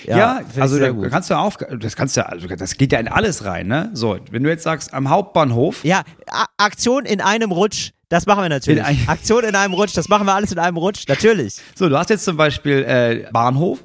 [0.06, 3.10] Ja, Ja, also da kannst du auf, das kannst du, also das geht ja in
[3.10, 3.90] alles rein, ne?
[3.94, 7.92] So, wenn du jetzt sagst, am Hauptbahnhof, Ja, A Aktion in einem Rutsch.
[8.08, 8.80] Das machen wir natürlich.
[8.80, 9.98] In ein- Aktion in einem Rutsch.
[9.98, 11.04] Das machen wir alles in einem Rutsch.
[11.10, 11.58] Natürlich.
[11.76, 13.84] so, du hast jetzt zum Beispiel äh, Bahnhof,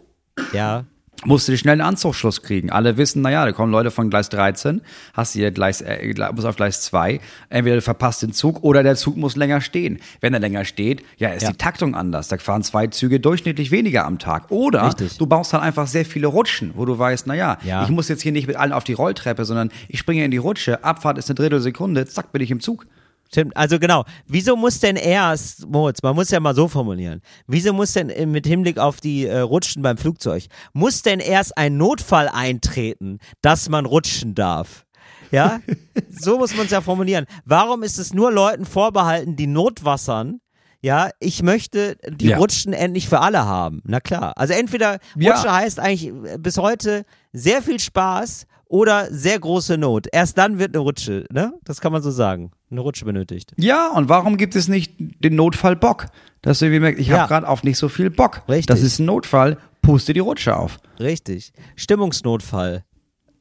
[0.53, 0.85] Ja.
[1.25, 2.71] Musst du schnell einen Anzugsschluss kriegen.
[2.71, 4.81] Alle wissen, naja, da kommen Leute von Gleis 13,
[5.15, 8.83] hast du hier Gleis, äh, muss auf Gleis 2, entweder du verpasst den Zug oder
[8.83, 9.99] der Zug muss länger stehen.
[10.21, 11.51] Wenn er länger steht, ja, ist Ja.
[11.51, 12.29] die Taktung anders.
[12.29, 14.51] Da fahren zwei Züge durchschnittlich weniger am Tag.
[14.51, 15.19] Oder Richtig.
[15.19, 17.83] du baust dann einfach sehr viele Rutschen, wo du weißt, naja, Ja.
[17.85, 20.37] ich muss jetzt hier nicht mit allen auf die Rolltreppe, sondern ich springe in die
[20.37, 22.87] Rutsche, Abfahrt ist eine Drittelsekunde, zack, bin ich im Zug.
[23.31, 24.05] Stimmt, also genau.
[24.27, 28.47] Wieso muss denn erst, Moritz, man muss ja mal so formulieren, wieso muss denn mit
[28.47, 33.85] Hinblick auf die äh, Rutschen beim Flugzeug, muss denn erst ein Notfall eintreten, dass man
[33.87, 34.87] rutschen darf?
[35.31, 35.61] Ja,
[36.11, 37.27] so muss man es ja formulieren.
[37.45, 40.41] Warum ist es nur Leuten vorbehalten, die notwassern?
[40.81, 42.39] Ja, ich möchte die Ja.
[42.39, 43.83] Rutschen endlich für alle haben.
[43.85, 44.33] Na klar.
[44.37, 45.35] Also entweder Ja.
[45.35, 50.07] Rutsche heißt eigentlich äh, bis heute sehr viel Spaß oder sehr große Not.
[50.13, 51.53] Erst dann wird eine Rutsche, ne?
[51.65, 52.53] Das kann man so sagen.
[52.71, 53.53] Eine Rutsche benötigt.
[53.57, 56.07] Ja, und warum gibt es nicht den Notfall Bock?
[56.43, 57.19] Dass du irgendwie merkst, ich Ja.
[57.21, 58.43] habe gerade auf nicht so viel Bock.
[58.49, 58.67] Richtig.
[58.67, 60.79] Das ist ein Notfall, puste die Rutsche auf.
[61.01, 61.53] Richtig.
[61.77, 62.85] Stimmungsnotfall.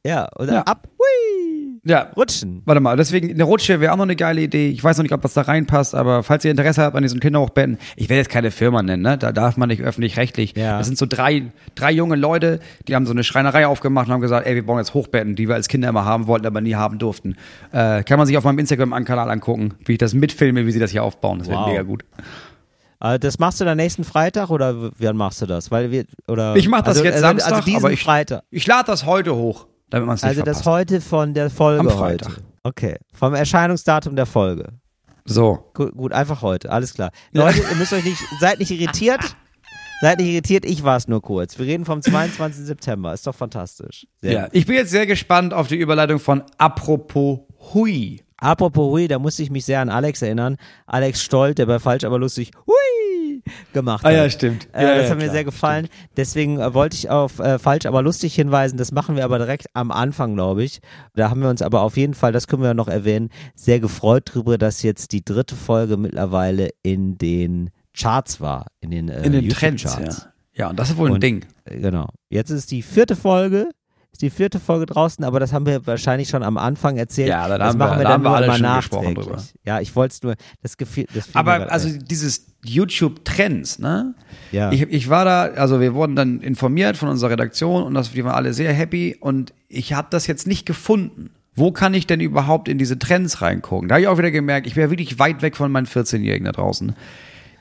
[0.04, 0.62] Ja, und dann Ja.
[0.62, 1.37] ab, hui,
[1.88, 2.60] Ja, rutschen.
[2.66, 4.68] Warte mal, deswegen eine Rutsche wäre auch noch eine geile Idee.
[4.68, 7.18] Ich weiß noch nicht, ob das da reinpasst, aber falls ihr Interesse habt an diesen
[7.18, 9.16] Kinderhochbetten, ich werde jetzt keine Firma nennen, ne?
[9.16, 10.54] Da darf man nicht öffentlich-rechtlich.
[10.54, 10.76] Ja.
[10.76, 14.20] Das sind so drei, drei junge Leute, die haben so eine Schreinerei aufgemacht und haben
[14.20, 16.74] gesagt, ey, wir bauen jetzt Hochbetten, die wir als Kinder immer haben wollten, aber nie
[16.74, 17.36] haben durften.
[17.72, 20.90] Äh, kann man sich auf meinem Instagram-Kanal angucken, wie ich das mitfilme, wie sie das
[20.90, 21.38] hier aufbauen.
[21.38, 21.68] Das wäre Wow.
[21.68, 22.04] mega gut.
[23.00, 25.70] Äh, das machst du dann nächsten Freitag oder wann machst du das?
[25.70, 28.42] Weil wir, oder, Ich mache das also, jetzt also, Samstag, also diesen aber ich, Freitag.
[28.50, 30.66] ich lade das heute hoch, damit man es nicht Also das verpasst.
[30.92, 32.28] heute von der Folge Am Freitag.
[32.32, 32.42] heute.
[32.64, 32.96] Okay.
[33.14, 34.72] Vom Erscheinungsdatum der Folge.
[35.24, 35.70] So.
[35.74, 37.10] Gut, gut, einfach heute, alles klar.
[37.32, 39.20] Leute, ihr müsst euch nicht, seid nicht irritiert.
[40.00, 41.58] Seid nicht irritiert, ich war es nur kurz.
[41.58, 42.64] Wir reden vom 22.
[42.66, 44.06] September, ist doch fantastisch.
[44.22, 44.50] Sehr Ja, gut.
[44.54, 47.40] ich bin jetzt sehr gespannt auf die Überleitung von Apropos
[47.74, 48.22] Hui.
[48.36, 50.56] Apropos Hui, da musste ich mich sehr an Alex erinnern.
[50.86, 52.74] Alex Stolt, der bei Falsch aber lustig Hui
[53.72, 54.14] gemacht Ah hat.
[54.16, 54.68] ja, stimmt.
[54.72, 55.88] Äh, Ja, das ja, hat mir klar, sehr gefallen.
[56.16, 58.76] Deswegen äh, wollte ich auf äh, Falsch aber lustig hinweisen.
[58.78, 60.80] Das machen wir aber direkt am Anfang, glaube ich.
[61.14, 64.30] Da haben wir uns aber auf jeden Fall, das können wir noch erwähnen, sehr gefreut
[64.32, 68.66] darüber, dass jetzt die dritte Folge mittlerweile in den Charts war.
[68.80, 69.98] In den, äh, In den Trends, ja.
[70.54, 71.44] Ja, und das ist wohl ein Und- Ding.
[71.64, 72.08] Äh, Genau.
[72.30, 73.68] Jetzt ist die vierte Folge.
[74.18, 77.28] Ist die vierte Folge draußen, aber das haben wir wahrscheinlich schon am Anfang erzählt.
[77.28, 79.40] Ja, da das haben machen wir da dann haben wir alle mal gesprochen drüber.
[79.64, 82.04] Ja, ich wollte es nur, das gefiel, das Aber also ein.
[82.04, 84.16] dieses YouTube-Trends, ne?
[84.50, 84.72] Ja.
[84.72, 88.24] Ich, ich war da, also wir wurden dann informiert von unserer Redaktion und das, wir
[88.24, 91.30] waren alle sehr happy und ich habe das jetzt nicht gefunden.
[91.54, 93.88] Wo kann ich denn überhaupt in diese Trends reingucken?
[93.88, 96.50] Da habe ich auch wieder gemerkt, ich wäre wirklich weit weg von meinen 14-Jährigen da
[96.52, 96.96] draußen.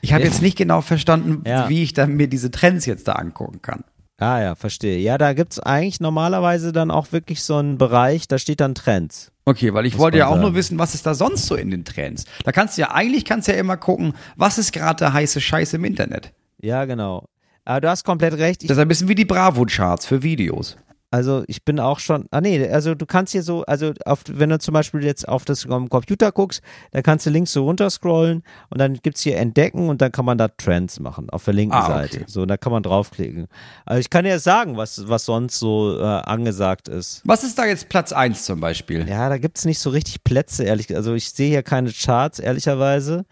[0.01, 1.69] Ich habe jetzt nicht genau verstanden, Ja.
[1.69, 3.83] wie ich dann mir diese Trends jetzt da angucken kann.
[4.19, 4.97] Ah ja, verstehe.
[4.97, 9.31] Ja, da gibt's eigentlich normalerweise dann auch wirklich so einen Bereich, da steht dann Trends.
[9.45, 10.55] Okay, weil ich wollte ja auch nur sagen.
[10.55, 12.25] wissen, was ist da sonst so in den Trends.
[12.43, 15.39] Da kannst du ja eigentlich kannst du ja immer gucken, was ist gerade der heiße
[15.39, 16.33] Scheiß im Internet.
[16.59, 17.29] Ja, genau.
[17.63, 18.63] Aber du hast komplett recht.
[18.63, 20.77] Ich Das ist ein bisschen wie die Bravo-Charts für Videos.
[21.09, 24.49] Also ich bin auch schon, ah nee, also du kannst hier so, also auf, wenn
[24.49, 28.43] du zum Beispiel jetzt auf das Computer guckst, dann kannst du links so runter scrollen
[28.69, 31.75] und dann gibt's hier Entdecken und dann kann man da Trends machen auf der linken
[31.75, 31.93] Ah, okay.
[32.09, 32.23] Seite.
[32.27, 33.47] So, und da kann man draufklicken.
[33.85, 37.21] Also ich kann dir sagen, was, was sonst so äh, angesagt ist.
[37.23, 39.07] Was ist da jetzt Platz 1 zum Beispiel?
[39.07, 43.23] Ja, da gibt's nicht so richtig Plätze, ehrlich Also ich sehe hier keine Charts, ehrlicherweise.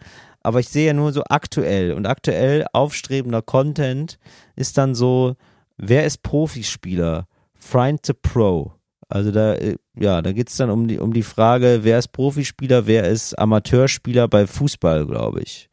[0.44, 1.92] Aber ich sehe ja nur so aktuell.
[1.92, 4.18] Und aktuell aufstrebender Content
[4.56, 5.36] ist dann so,
[5.76, 7.28] wer ist Profispieler?
[7.66, 8.74] Find the Pro.
[9.08, 12.86] Also da, äh, ja, da geht's dann um die, um die Frage, wer ist Profispieler,
[12.88, 15.70] wer ist Amateurspieler bei Fußball, glaube ich.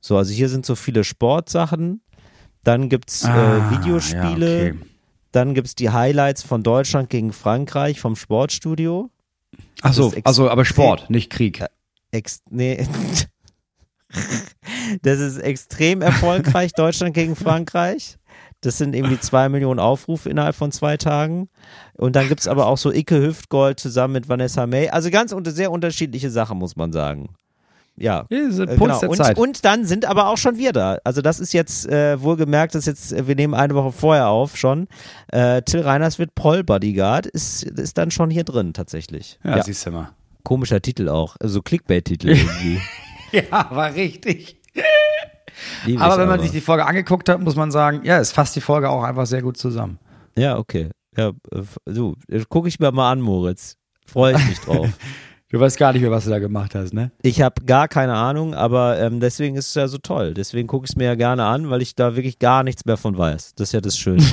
[0.00, 2.02] So, also hier sind so viele Sportsachen.
[2.62, 4.64] Dann gibt's Ah, äh, Videospiele.
[4.66, 4.78] ja, okay.
[5.32, 9.10] Dann gibt's die Highlights von Deutschland gegen Frankreich vom Sportstudio.
[9.82, 11.64] Ach so, ist ex- also aber Sport, nicht Krieg.
[12.10, 12.86] Ex nee.
[15.02, 18.16] Das ist extrem erfolgreich, Deutschland gegen Frankreich.
[18.64, 21.48] Das sind irgendwie zwei Millionen Aufrufe innerhalb von zwei Tagen.
[21.94, 24.88] Und dann gibt's aber auch so Icke Hüftgold zusammen mit Vanessa May.
[24.88, 27.28] Also ganz unter, sehr unterschiedliche Sachen, muss man sagen.
[27.96, 28.26] Ja.
[28.30, 29.00] Äh, Genau.
[29.06, 30.98] Und, und dann sind aber auch schon wir da.
[31.04, 34.28] Also das ist jetzt äh, wohlgemerkt, das ist jetzt, äh, wir nehmen eine Woche vorher
[34.28, 34.88] auf schon.
[35.28, 39.38] Äh, Till Reiners wird Paul Bodyguard, ist, ist dann schon hier drin tatsächlich.
[39.44, 39.62] ja, ja.
[39.62, 40.10] siehst du mal.
[40.42, 41.36] Komischer Titel auch.
[41.40, 42.80] Also Clickbait-Titel irgendwie.
[43.32, 44.60] Ja, war richtig.
[45.86, 48.56] Lieb Aber wenn man sich die Folge angeguckt hat, muss man sagen, ja, es fasst
[48.56, 49.98] die Folge auch einfach sehr gut zusammen.
[50.36, 50.90] Ja, okay.
[51.16, 51.32] Ja,
[51.86, 52.16] du,
[52.48, 53.76] gucke ich mir mal an, Moritz.
[54.06, 54.88] Freue ich mich drauf.
[55.50, 57.12] Du weißt gar nicht mehr, was du da gemacht hast, ne?
[57.22, 60.34] ich habe gar keine Ahnung, aber ähm, deswegen ist es ja so toll.
[60.34, 62.96] Deswegen gucke ich es mir ja gerne an, weil ich da wirklich gar nichts mehr
[62.96, 63.54] von weiß.
[63.54, 64.24] Das ist ja das Schöne.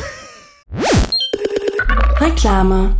[2.19, 2.95] Reklame.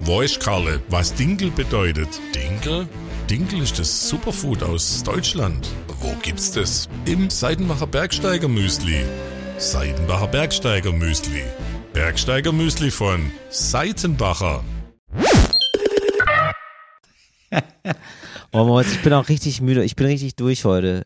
[0.00, 2.08] Weiß Karle, was Dinkel bedeutet.
[2.34, 2.88] Dinkel?
[3.30, 5.66] Dinkel ist das Superfood aus Deutschland.
[6.00, 6.88] Wo gibt's das?
[7.04, 9.04] Im Seidenbacher Bergsteiger Müsli.
[9.58, 11.42] Seidenbacher Bergsteiger Müsli.
[11.92, 14.62] Bergsteiger Müsli von Seitenbacher.
[18.52, 19.84] Oh, Moritz, ich bin auch richtig müde.
[19.84, 21.04] Ich bin richtig durch heute.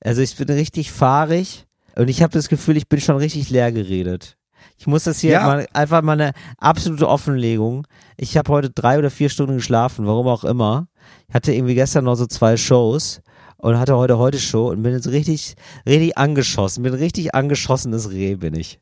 [0.00, 3.70] Also ich bin richtig fahrig und ich habe das Gefühl, ich bin schon richtig leer
[3.70, 4.36] geredet.
[4.78, 5.46] Ich muss das hier Ja.
[5.46, 7.86] mal einfach mal eine absolute Offenlegung.
[8.16, 10.88] Ich habe heute drei oder vier Stunden geschlafen, warum auch immer.
[11.28, 13.20] Ich hatte irgendwie gestern noch so zwei Shows
[13.58, 15.56] und hatte heute heute Show und bin jetzt richtig,
[15.86, 16.82] richtig angeschossen.
[16.82, 18.80] Bin richtig angeschossenes Reh, bin ich.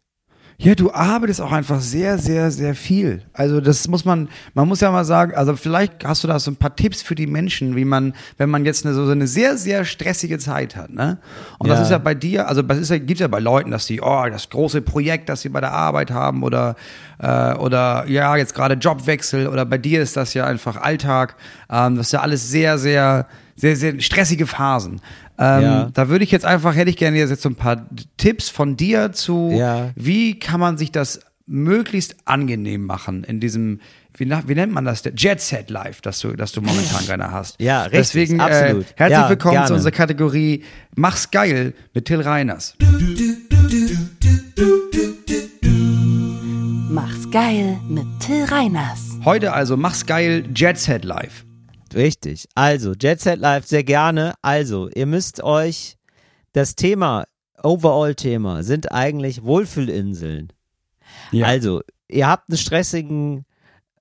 [0.59, 3.21] Ja, du arbeitest auch einfach sehr, sehr, sehr viel.
[3.35, 6.51] Also das muss man, man muss ja mal sagen, also vielleicht hast du da so
[6.51, 9.59] ein paar Tipps für die Menschen, wie man, wenn man jetzt eine, so eine sehr,
[9.59, 11.19] sehr stressige Zeit hat, ne?
[11.59, 11.85] Und das Ja.
[11.85, 14.25] ist ja bei dir, also das ist ja, gibt's ja bei Leuten, dass die, oh,
[14.31, 16.75] das große Projekt, das sie bei der Arbeit haben oder,
[17.19, 21.37] äh, oder ja, jetzt gerade Jobwechsel oder bei dir ist das ja einfach Alltag.
[21.71, 25.01] Ähm, das ist ja alles sehr, sehr, sehr, sehr stressige Phasen.
[25.39, 25.91] Ähm, Ja.
[25.93, 27.87] Da würde ich jetzt einfach, hätte ich gerne jetzt so ein paar
[28.17, 29.91] Tipps von dir zu, Ja.
[29.97, 33.81] wie kann man sich das möglichst angenehm machen in diesem,
[34.17, 37.31] wie, wie nennt man das, der Jet Set Life, das du, das du momentan gerne
[37.31, 37.61] hast.
[37.61, 38.85] Ja, richtig, Deswegen absolut.
[38.85, 39.67] Äh, herzlich Ja, willkommen gerne.
[39.69, 40.65] zu unserer Kategorie
[40.97, 42.75] Mach's geil mit Till Reiners.
[46.91, 49.19] Mach's geil mit Till Reiners.
[49.25, 51.45] Heute also Mach's geil Jet Set Life.
[51.97, 52.47] Richtig.
[52.55, 54.35] Also, Jet Set Live sehr gerne.
[54.43, 55.97] Also, ihr müsst euch
[56.53, 57.25] das Thema,
[57.63, 60.53] Overall-Thema, sind eigentlich Wohlfühlinseln.
[61.33, 61.47] Ja.
[61.47, 63.47] Also, ihr habt einen stressigen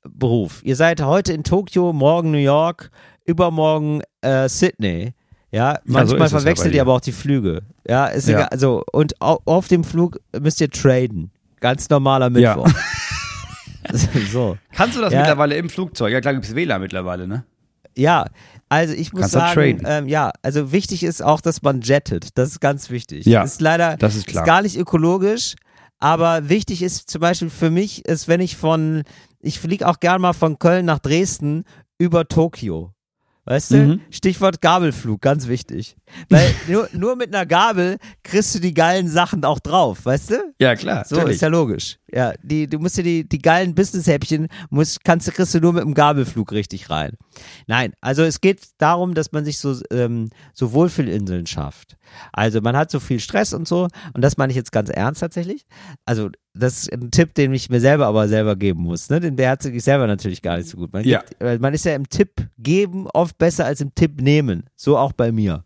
[0.04, 0.62] Beruf.
[0.64, 2.92] Ihr seid heute in Tokio, morgen New York,
[3.26, 5.14] übermorgen äh, Sydney.
[5.52, 6.78] Ja, manchmal es ja verwechselt dir.
[6.78, 7.62] ihr aber auch die Flüge.
[7.88, 8.40] Ja, ist Ja.
[8.40, 8.50] egal.
[8.52, 11.32] Also, und au auf dem Flug müsst ihr traden.
[11.62, 12.56] Ganz normaler Ja.
[12.58, 12.72] Mittwoch.
[14.32, 14.58] so.
[14.74, 15.20] Kannst du das Ja.
[15.20, 16.12] mittlerweile im Flugzeug?
[16.12, 17.46] Ja, klar gibt's WLAN mittlerweile, ne?
[17.98, 18.26] Ja,
[18.70, 22.38] also ich muss Kannst sagen, ähm, ja, also wichtig ist auch, dass man jettet.
[22.38, 23.26] Das ist ganz wichtig.
[23.26, 24.44] Ja, ist leider das ist klar.
[24.44, 25.56] gar nicht ökologisch,
[26.00, 29.04] aber wichtig ist zum Beispiel für mich, ist, wenn ich von,
[29.40, 31.64] ich fliege auch gern mal von Köln nach Dresden
[31.98, 32.95] über Tokio.
[33.48, 33.78] Weißt du?
[33.78, 34.02] Mhm.
[34.10, 35.96] Stichwort Gabelflug, ganz wichtig.
[36.30, 40.54] Weil nur, nur mit einer Gabel kriegst du die geilen Sachen auch drauf, weißt du?
[40.60, 41.06] Ja, klar.
[41.06, 42.00] So, ist ja logisch.
[42.12, 45.74] Ja, die, du musst dir die, die geilen Business-Häppchen, musst, kannst, du- kriegst du nur
[45.74, 47.18] mit dem Gabelflug richtig rein.
[47.68, 51.98] Nein, also es geht darum, dass man sich so, ähm, so Wohlfühlinseln schafft.
[52.34, 55.22] Also man hat so viel Stress und so, und das meine ich jetzt ganz ernst
[55.22, 55.66] tatsächlich.
[56.06, 59.10] Also das ist ein Tipp, den ich mir selber aber selber geben muss.
[59.10, 59.20] Ne?
[59.20, 60.94] Den beherzige ich selber natürlich gar nicht so gut.
[60.94, 61.22] Man, Ja.
[61.40, 64.64] gibt, man ist ja im Tipp geben oft besser als im Tipp nehmen.
[64.76, 65.64] So auch bei mir.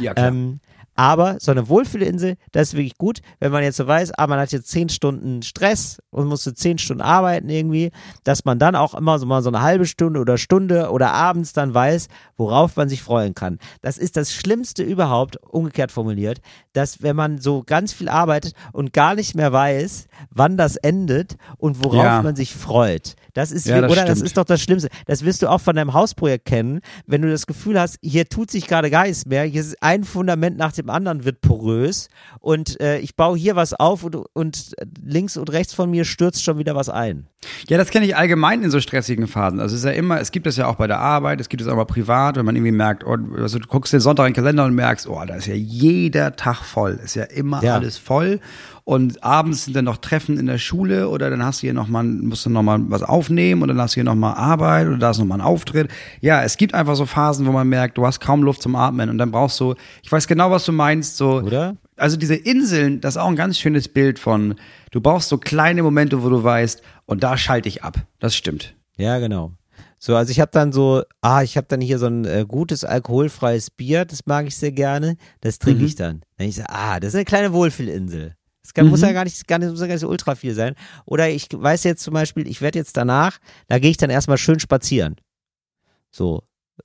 [0.00, 0.28] Ja, klar.
[0.28, 0.60] Ähm,
[0.96, 4.38] Aber so eine Wohlfühlinsel, das ist wirklich gut, wenn man jetzt so weiß, ah, man
[4.40, 7.90] hat jetzt zehn Stunden Stress und musste zehn Stunden arbeiten irgendwie,
[8.24, 11.52] dass man dann auch immer so mal so eine halbe Stunde oder Stunde oder abends
[11.52, 13.58] dann weiß, worauf man sich freuen kann.
[13.82, 16.40] Das ist das Schlimmste überhaupt, umgekehrt formuliert,
[16.72, 21.36] dass wenn man so ganz viel arbeitet und gar nicht mehr weiß, wann das endet
[21.58, 22.22] und worauf Ja.
[22.22, 23.14] man sich freut.
[23.36, 24.26] Das ist, Ja, das oder das stimmt.
[24.26, 24.88] ist doch das Schlimmste.
[25.04, 28.50] Das wirst du auch von deinem Hausprojekt kennen, wenn du das Gefühl hast, hier tut
[28.50, 32.08] sich gerade gar nichts mehr, hier ist ein Fundament nach dem anderen wird porös
[32.40, 34.72] und äh, ich baue hier was auf und, und
[35.04, 37.26] links und rechts von mir stürzt schon wieder was ein.
[37.68, 39.60] Ja, das kenne ich allgemein in so stressigen Phasen.
[39.60, 41.60] Also es ist ja immer, es gibt es ja auch bei der Arbeit, es gibt
[41.60, 44.32] es auch mal privat, wenn man irgendwie merkt, oh, also du guckst den Sonntag in
[44.32, 47.74] den Kalender und merkst, oh, da ist ja jeder Tag voll, ist ja immer Ja.
[47.74, 48.40] alles voll.
[48.88, 51.88] Und abends sind dann noch Treffen in der Schule oder dann hast du hier noch
[51.88, 54.86] mal, musst du noch mal was aufnehmen und dann hast du hier noch mal Arbeit
[54.86, 55.90] oder da ist noch mal ein Auftritt.
[56.20, 59.10] Ja, es gibt einfach so Phasen, wo man merkt, du hast kaum Luft zum Atmen
[59.10, 59.74] und dann brauchst du,
[60.04, 61.74] ich weiß genau, was du meinst, so, Oder?
[61.96, 64.54] also diese Inseln, das ist auch ein ganz schönes Bild von,
[64.92, 67.98] du brauchst so kleine Momente, wo du weißt, und da schalte ich ab.
[68.20, 68.76] Das stimmt.
[68.98, 69.50] Ja, genau.
[69.98, 72.84] So, also ich habe dann so, ah, ich habe dann hier so ein äh, gutes
[72.84, 75.86] alkoholfreies Bier, das mag ich sehr gerne, das trinke Mhm.
[75.86, 76.20] ich dann.
[76.38, 78.35] Dann ich so, ah, das ist eine kleine Wohlfühlinsel.
[78.74, 78.90] Kann, Mhm.
[78.90, 80.74] muss ja gar nicht, gar nicht, muss ja gar nicht so ultra viel sein.
[81.04, 83.38] Oder ich weiß jetzt zum Beispiel, ich werde jetzt danach,
[83.68, 85.16] da gehe ich dann erstmal schön spazieren.
[86.10, 86.42] So.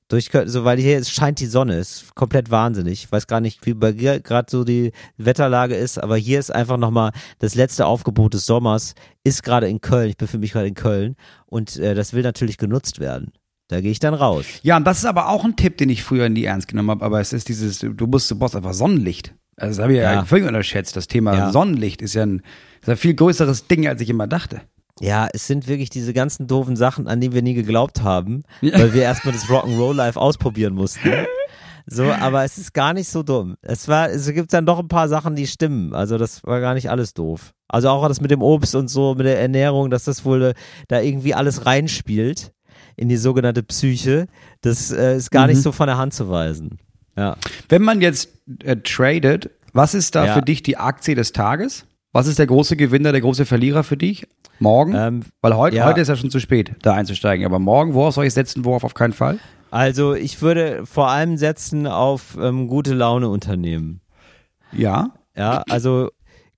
[0.08, 3.04] Durch, so, weil hier es scheint die Sonne, ist komplett wahnsinnig.
[3.04, 6.50] Ich weiß gar nicht, wie bei dir gerade so die Wetterlage ist, aber hier ist
[6.50, 10.10] einfach nochmal das letzte Aufgebot des Sommers, ist gerade in Köln.
[10.10, 13.34] Ich befinde mich gerade in Köln und äh, das will natürlich genutzt werden.
[13.68, 14.46] Da gehe ich dann raus.
[14.64, 17.04] Ja, und das ist aber auch ein Tipp, den ich früher nie ernst genommen habe,
[17.04, 19.34] aber es ist dieses, du musst, du brauchst einfach Sonnenlicht.
[19.62, 20.26] Also das habe ich ja, Ja.
[20.26, 20.96] völlig unterschätzt.
[20.96, 21.52] Das Thema Ja.
[21.52, 22.42] Sonnenlicht ist ja ein,
[22.82, 24.62] ist ein viel größeres Ding, als ich immer dachte.
[25.00, 28.94] Ja, es sind wirklich diese ganzen doofen Sachen, an die wir nie geglaubt haben, weil
[28.94, 31.10] wir erstmal das Rock'n'Roll Life ausprobieren mussten.
[31.88, 33.56] So, aber es ist gar nicht so dumm.
[33.64, 35.96] Es war, es gibt dann doch ein paar Sachen, die stimmen.
[35.96, 37.54] Also das war gar nicht alles doof.
[37.68, 40.54] Also auch das mit dem Obst und so, mit der Ernährung, dass das wohl äh,
[40.90, 42.52] da irgendwie alles reinspielt
[42.98, 44.28] in die sogenannte Psyche.
[44.62, 46.78] Das äh, ist gar nicht so von der Hand zu weisen.
[47.18, 47.36] Ja.
[47.70, 48.30] Wenn man jetzt
[48.64, 50.34] äh, tradet, was ist da Ja.
[50.34, 51.86] für dich die Aktie des Tages?
[52.14, 54.28] Was ist der große Gewinner, der große Verlierer für dich?
[54.60, 54.94] Morgen?
[54.96, 55.86] Ähm, Weil heute, ja.
[55.86, 57.46] heute ist ja schon zu spät, da einzusteigen.
[57.46, 59.40] Aber morgen, worauf soll ich setzen, worauf auf keinen Fall?
[59.70, 64.02] Also ich würde vor allem setzen auf ähm, gute Laune Unternehmen.
[64.74, 65.12] Ja.
[65.38, 66.10] Ja, also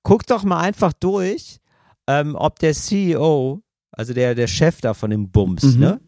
[0.02, 1.60] guck doch mal einfach durch,
[2.08, 5.80] ähm, ob der CEO, also der, der Chef da von dem Bums, Mhm.
[5.80, 6.00] ne?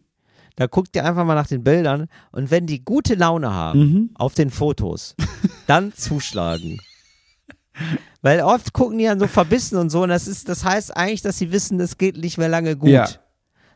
[0.56, 4.10] Da guckt ihr einfach mal nach den Bildern und wenn die gute Laune haben Mhm.
[4.14, 5.14] auf den Fotos,
[5.66, 6.80] dann zuschlagen.
[8.22, 11.22] Weil oft gucken die dann so verbissen und so und das ist, das heißt eigentlich,
[11.22, 12.88] dass sie wissen, es geht nicht mehr lange gut.
[12.88, 13.06] Ja.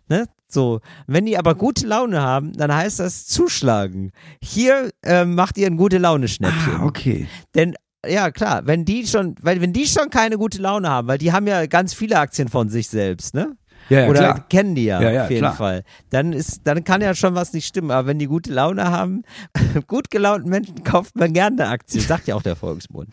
[0.08, 0.26] Ne?
[0.48, 0.80] So.
[1.06, 4.10] Wenn die aber gute Laune haben, dann heißt das zuschlagen.
[4.42, 6.76] Hier ähm, macht ihr ein gute Laune-Schnäppchen.
[6.80, 7.28] Ah, okay.
[7.54, 11.18] Denn ja, klar, wenn die schon, weil wenn die schon keine gute Laune haben, weil
[11.18, 13.54] die haben ja ganz viele Aktien von sich selbst, ne?
[13.90, 14.46] Ja, ja, Oder klar.
[14.48, 15.54] kennen die ja, Ja, auf jeden klar.
[15.56, 15.82] Fall.
[16.10, 17.90] Dann ist, dann kann ja schon was nicht stimmen.
[17.90, 19.22] Aber wenn die gute Laune haben,
[19.88, 23.08] gut gelaunten Menschen kauft man gerne eine Aktie, sagt ja auch der Volksmund.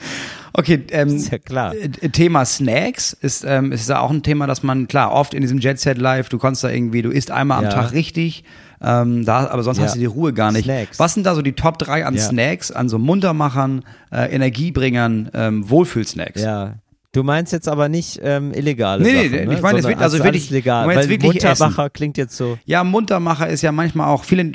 [0.53, 1.73] Okay, ähm, Ist ja klar.
[1.75, 5.41] äh, Thema Snacks ist, ähm, ist ja auch ein Thema, dass man, klar, oft in
[5.41, 7.69] diesem Jet Set Live, du kannst da irgendwie, du isst einmal am.
[7.71, 8.43] Tag richtig,
[8.82, 9.86] ähm, da, aber sonst Ja.
[9.86, 10.65] hast du die Ruhe gar nicht.
[10.65, 10.99] Snacks.
[10.99, 12.21] Was sind da so die Top 3 an Ja.
[12.21, 16.41] Snacks, an so Muntermachern, äh, Energiebringern, ähm, Wohlfühlsnacks?
[16.41, 16.75] Ja.
[17.18, 19.53] Du meinst jetzt aber nicht ähm, illegale Nee, Sachen, nee, ne?
[19.55, 20.89] ich meine jetzt Sondern wirklich- also alles wirklich- legal.
[20.89, 22.59] ich Weil wirklich Muntermacher klingt jetzt so.
[22.65, 24.51] Ja, Muntermacher ist ja manchmal auch, viele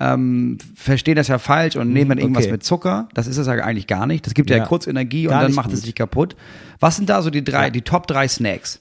[0.00, 2.52] ähm, verstehen das ja falsch und nehmen dann irgendwas Mhm, okay.
[2.52, 3.08] mit Zucker.
[3.14, 4.26] Das ist es ja eigentlich gar nicht.
[4.26, 4.64] Das gibt ja, Ja.
[4.66, 5.84] kurz Energie und dann macht es gut.
[5.84, 6.34] sich kaputt.
[6.80, 7.70] Was sind da so die drei, Ja.
[7.70, 8.80] die Top drei Snacks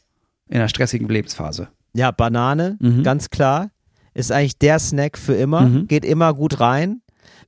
[0.50, 1.68] in einer stressigen Lebensphase?
[1.94, 3.04] Ja, Banane, Mhm.
[3.04, 3.70] ganz klar.
[4.16, 5.62] Ist eigentlich der Snack für immer.
[5.62, 5.88] Mhm.
[5.88, 7.02] Geht immer gut rein.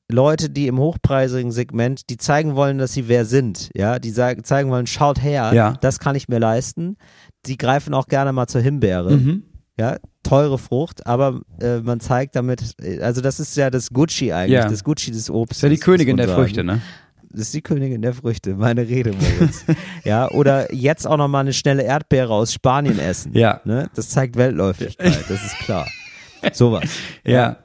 [0.09, 4.43] Leute, die im hochpreisigen Segment, die zeigen wollen, dass sie wer sind, ja, die sagen,
[4.43, 5.73] zeigen wollen, schaut her, Ja.
[5.81, 6.97] das kann ich mir leisten.
[7.45, 9.43] Die greifen auch gerne mal zur Himbeere, Mhm.
[9.79, 14.31] ja, teure Frucht, aber äh, man zeigt damit, äh, also das ist ja das Gucci
[14.31, 14.67] eigentlich, Ja.
[14.67, 15.49] das Gucci des Obstes.
[15.49, 16.29] Das ist ja die Königin der.
[16.29, 16.81] Früchte, ne?
[17.33, 19.63] Das ist die Königin der Früchte, meine Rede, Moritz.
[20.03, 23.31] ja, oder jetzt auch noch mal eine schnelle Erdbeere aus Spanien essen.
[23.37, 23.61] Ja.
[23.63, 23.89] Ne?
[23.95, 25.87] Das zeigt Weltläufigkeit, das ist klar.
[26.53, 26.83] Sowas.
[27.25, 27.57] Ja.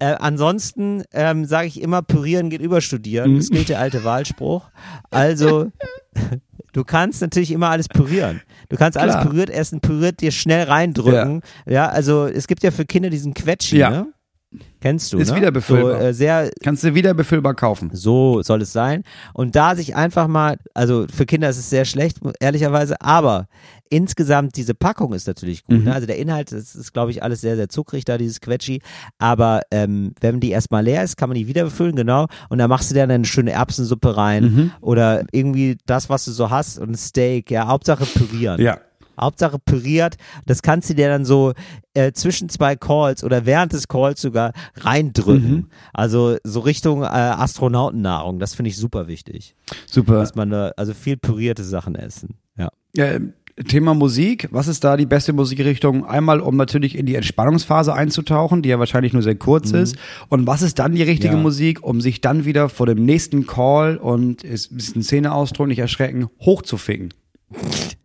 [0.00, 3.32] Äh, ansonsten ähm, sage ich immer, pürieren geht über studieren.
[3.32, 3.36] Mhm.
[3.36, 4.68] Das gilt der alte Wahlspruch.
[5.10, 5.70] Also,
[6.72, 8.40] du kannst natürlich immer alles pürieren.
[8.68, 9.26] Du kannst alles Klar.
[9.28, 11.42] püriert essen, püriert dir schnell reindrücken.
[11.66, 11.88] Ja.
[11.88, 13.90] also es gibt ja für Kinder diesen Quetschi, Ja.
[13.90, 14.06] ne?
[14.80, 15.36] Kennst du, Ist ne?
[15.36, 16.00] wieder befüllbar.
[16.00, 17.90] So, äh, sehr, Kannst du wieder befüllbar kaufen.
[17.92, 19.04] so soll es sein.
[19.32, 23.46] Und da sich einfach mal, also für Kinder ist es sehr schlecht, ehrlicherweise, aber
[23.90, 25.84] insgesamt diese Packung ist natürlich gut.
[25.84, 25.92] Ne?
[25.92, 28.80] Also der Inhalt, das ist, glaube ich, alles sehr, sehr zuckrig da, dieses Quetschi.
[29.18, 32.26] Aber ähm, wenn die erstmal leer ist, kann man die wieder befüllen, genau.
[32.48, 36.32] Und dann machst du dir dann eine schöne Erbsensuppe rein oder irgendwie das, was du
[36.32, 38.60] so hast und ein Steak, ja, Hauptsache pürieren.
[38.60, 38.78] Ja.
[39.20, 40.16] Hauptsache püriert.
[40.46, 41.52] Das kannst du dir dann so
[41.94, 45.70] äh, zwischen zwei Calls oder während des Calls sogar reindrücken.
[45.92, 48.38] Also so Richtung äh, Astronautennahrung.
[48.38, 49.54] Das finde ich super wichtig.
[49.86, 50.14] Super.
[50.14, 52.34] Dass man da, also viel pürierte Sachen essen.
[52.56, 52.70] Ja.
[52.96, 53.20] Äh,
[53.66, 56.06] Thema Musik, was ist da die beste Musikrichtung?
[56.06, 59.96] Einmal, um natürlich in die Entspannungsphase einzutauchen, die ja wahrscheinlich nur sehr kurz ist.
[60.28, 61.40] Und was ist dann die richtige Ja.
[61.40, 65.78] Musik, um sich dann wieder vor dem nächsten Call und ist ein bisschen Szeneausdruck, nicht
[65.78, 67.12] erschrecken, hochzuficken?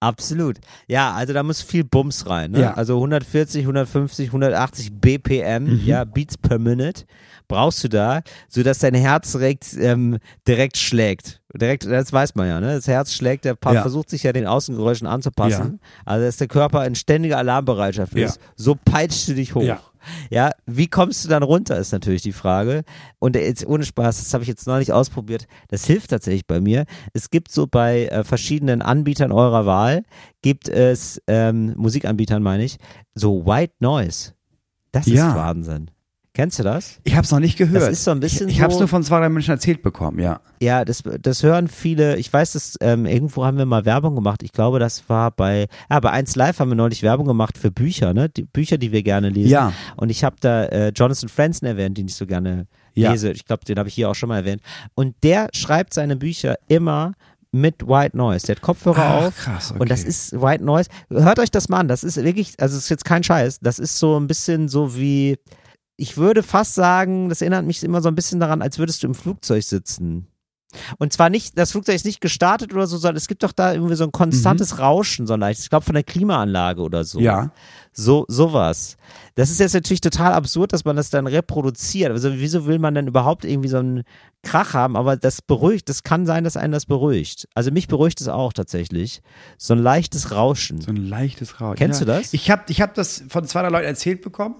[0.00, 0.58] Absolut.
[0.88, 2.52] Ja, also da muss viel Bums rein.
[2.52, 2.60] Ne?
[2.62, 2.74] Ja.
[2.74, 7.04] Also 140, 150, 180 BPM, ja, Beats per Minute
[7.48, 11.42] brauchst du da, sodass dein Herz direkt, ähm, direkt schlägt.
[11.52, 12.74] Direkt, das weiß man ja, ne?
[12.76, 13.82] Das Herz schlägt, der pa- Ja.
[13.82, 15.80] versucht sich ja den Außengeräuschen anzupassen.
[16.06, 18.26] Also dass der Körper in ständiger Alarmbereitschaft Ja.
[18.26, 18.40] ist.
[18.56, 19.62] So peitscht du dich hoch.
[19.64, 19.80] Ja.
[20.30, 22.82] Ja, wie kommst du dann runter, ist natürlich die Frage.
[23.18, 25.46] Und jetzt ohne Spaß, das habe ich jetzt neulich ausprobiert.
[25.68, 26.84] Das hilft tatsächlich bei mir.
[27.12, 30.02] Es gibt so bei äh, verschiedenen Anbietern eurer Wahl,
[30.42, 32.78] gibt es, ähm, Musikanbietern meine ich,
[33.14, 34.32] so White Noise.
[34.92, 35.28] Das Ja.
[35.28, 35.90] ist Wahnsinn.
[36.32, 37.00] Kennst du das?
[37.02, 37.82] Ich habe es noch nicht gehört.
[37.82, 39.50] Das ist so ein bisschen Ich, ich habe es so- nur von zwei, drei Menschen
[39.50, 40.40] erzählt bekommen, ja.
[40.62, 42.16] Ja, das, das hören viele.
[42.18, 44.42] Ich weiß, dass ähm, irgendwo haben wir mal Werbung gemacht.
[44.44, 47.72] Ich glaube, das war bei, ja, bei 1 Live haben wir neulich Werbung gemacht für
[47.72, 48.28] Bücher, ne?
[48.28, 49.50] Die Bücher, die wir gerne lesen.
[49.50, 49.72] Ja.
[49.96, 53.10] Und ich habe da äh, Jonathan Franzen erwähnt, den ich so gerne Ja.
[53.10, 53.32] lese.
[53.32, 54.62] Ich glaube, den habe ich hier auch schon mal erwähnt.
[54.94, 57.14] Und der schreibt seine Bücher immer
[57.52, 58.46] mit White Noise.
[58.46, 59.36] Der hat Kopfhörer Ach, auf.
[59.36, 59.80] krass, okay.
[59.80, 60.88] Und das ist White Noise.
[61.10, 61.88] Hört euch das mal an.
[61.88, 63.58] Das ist wirklich, also es ist jetzt kein Scheiß.
[63.58, 65.36] Das ist so ein bisschen so wie,
[66.00, 69.06] ich würde fast sagen, das erinnert mich immer so ein bisschen daran, als würdest du
[69.06, 70.26] im Flugzeug sitzen.
[70.98, 73.74] Und zwar nicht, das Flugzeug ist nicht gestartet oder so, sondern es gibt doch da
[73.74, 75.60] irgendwie so ein konstantes Rauschen, so leicht.
[75.60, 77.18] Ich glaube von der Klimaanlage oder so.
[77.18, 77.24] Mhm.
[77.24, 77.52] Ja.
[77.92, 78.96] So, sowas.
[79.34, 82.12] Das ist jetzt natürlich total absurd, dass man das dann reproduziert.
[82.12, 84.04] Also wieso will man denn überhaupt irgendwie so einen
[84.42, 84.96] Krach haben?
[84.96, 87.48] Aber das beruhigt, das kann sein, dass einen das beruhigt.
[87.54, 89.22] Also mich beruhigt es auch tatsächlich.
[89.58, 90.80] So ein leichtes Rauschen.
[90.80, 91.76] So ein leichtes Rauschen.
[91.76, 92.06] Kennst ja.
[92.06, 92.32] du das?
[92.32, 94.54] Ich habe ich hab das von zwei, drei Leuten erzählt bekommen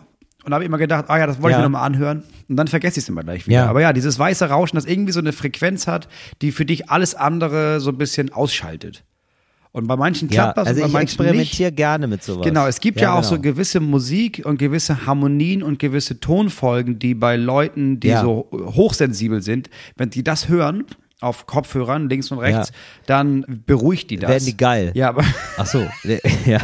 [0.44, 1.58] und habe immer gedacht, ah ja, das wollte Ja.
[1.58, 2.22] ich mir nochmal anhören.
[2.48, 3.56] Und dann vergesse ich es immer gleich wieder.
[3.58, 3.66] Ja.
[3.70, 6.08] Aber ja, dieses weiße Rauschen, das irgendwie so eine Frequenz hat,
[6.42, 9.04] die für dich alles andere so ein bisschen ausschaltet.
[9.72, 11.20] Und bei manchen Ja, klappt das also und bei ich manchen nicht.
[11.20, 12.44] experimentiere gerne mit sowas.
[12.44, 13.42] Genau, es gibt ja, auch so genau.
[13.42, 18.22] gewisse Musik und gewisse Harmonien und gewisse Tonfolgen, die bei Leuten, die Ja.
[18.22, 20.84] so hochsensibel sind, wenn die das hören,
[21.20, 22.74] auf Kopfhörern links und rechts, Ja.
[23.06, 24.30] dann beruhigt die das.
[24.30, 24.90] Werden die geil.
[24.94, 25.24] Ja, aber
[25.58, 25.86] Ach so,
[26.46, 26.58] ja.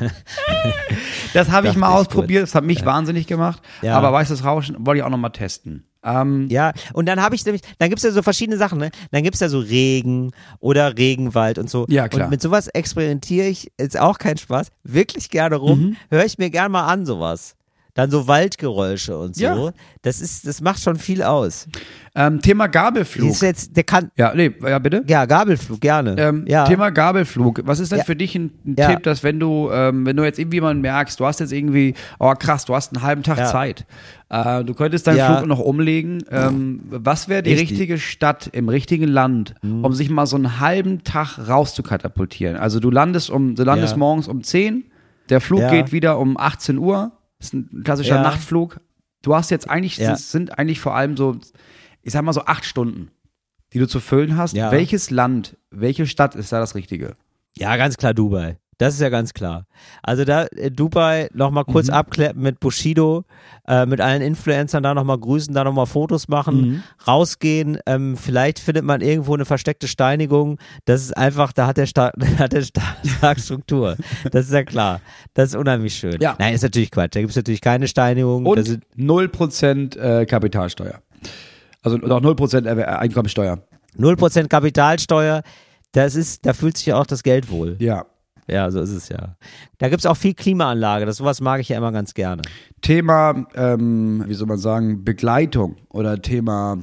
[1.34, 3.62] das habe ich mal ausprobiert, das hat mich wahnsinnig gemacht.
[3.82, 3.96] Ja.
[3.98, 5.84] Aber weißes Rauschen wollte ich auch noch mal testen.
[6.04, 8.90] Ähm, Ja, und dann habe ich nämlich, dann gibt's ja so verschiedene Sachen, ne?
[9.10, 10.30] Dann gibt's ja so Regen
[10.60, 11.84] oder Regenwald und so.
[11.88, 12.26] Ja, klar.
[12.26, 15.96] Und mit sowas experimentiere ich, ist auch kein Spaß, wirklich gerne rum, Mhm.
[16.10, 17.55] höre ich mir gerne mal an, sowas.
[17.96, 19.42] Dann so Waldgeräusche und so.
[19.42, 19.70] Ja.
[20.02, 21.66] Das ist, das macht schon viel aus.
[22.14, 23.30] ähm, Thema Gabelflug.
[23.30, 25.02] ist jetzt, der kann, Ja, nee, ja bitte.
[25.08, 26.14] ja, Gabelflug, gerne.
[26.18, 26.64] Ähm, ja.
[26.66, 27.62] Thema Gabelflug.
[27.64, 28.04] Was ist denn Ja.
[28.04, 28.76] für dich ein, ein.
[28.76, 31.94] Tipp, dass wenn du, ähm, wenn du jetzt irgendwie mal merkst, du hast jetzt irgendwie,
[32.18, 33.48] oh krass, du hast einen halben Tag.
[33.48, 33.86] Zeit,
[34.28, 35.16] äh, du könntest deinen.
[35.36, 36.22] Flug noch umlegen.
[36.30, 37.70] Ähm, was wäre die Richtig.
[37.70, 37.76] Mhm.
[37.76, 42.56] richtige Stadt im richtigen Land, um sich mal so einen halben Tag rauszukatapultieren?
[42.56, 44.84] Also du landest um, du landest morgens um 10,
[45.30, 45.70] der Flug Ja.
[45.70, 47.12] geht wieder um 18 Uhr.
[47.38, 48.22] Das ist ein klassischer Ja.
[48.22, 48.80] Nachtflug.
[49.22, 50.12] Du hast jetzt eigentlich, Ja.
[50.12, 51.36] es sind eigentlich vor allem so,
[52.02, 53.10] ich sag mal so acht Stunden,
[53.72, 54.54] die du zu füllen hast.
[54.54, 54.70] Ja.
[54.70, 57.14] Welches Land, welche Stadt ist da das Richtige?
[57.56, 58.58] Ja, ganz klar Dubai.
[58.78, 59.66] Das ist ja ganz klar.
[60.02, 61.94] Also da äh, Dubai nochmal kurz Mhm.
[61.94, 63.24] abkleppen mit Bushido,
[63.66, 66.82] äh, mit allen Influencern da nochmal grüßen, da nochmal Fotos machen, Mhm.
[67.08, 67.78] rausgehen.
[67.86, 70.58] Ähm, vielleicht findet man irgendwo eine versteckte Steinigung.
[70.84, 72.96] Das ist einfach, da hat der Staat, hat der Staat
[73.40, 73.96] Struktur.
[74.30, 75.00] Das ist ja klar.
[75.32, 76.18] Das ist unheimlich schön.
[76.20, 76.36] Ja.
[76.38, 77.14] Nein, ist natürlich Quatsch.
[77.16, 78.44] Da gibt es natürlich keine Steinigung.
[78.44, 81.00] Und Das sind, 0% äh, Kapitalsteuer.
[81.82, 83.58] Also auch 0% Erwer- äh, Einkommensteuer.
[83.96, 85.42] 0% Kapitalsteuer.
[85.92, 87.76] Das ist, da fühlt sich ja auch das Geld wohl.
[87.78, 88.04] Ja.
[88.48, 89.36] Ja, so ist es ja.
[89.78, 91.04] Da gibt es auch viel Klimaanlage.
[91.04, 92.42] Das sowas mag ich ja immer ganz gerne.
[92.80, 96.78] Thema, ähm, wie soll man sagen, Begleitung oder Thema,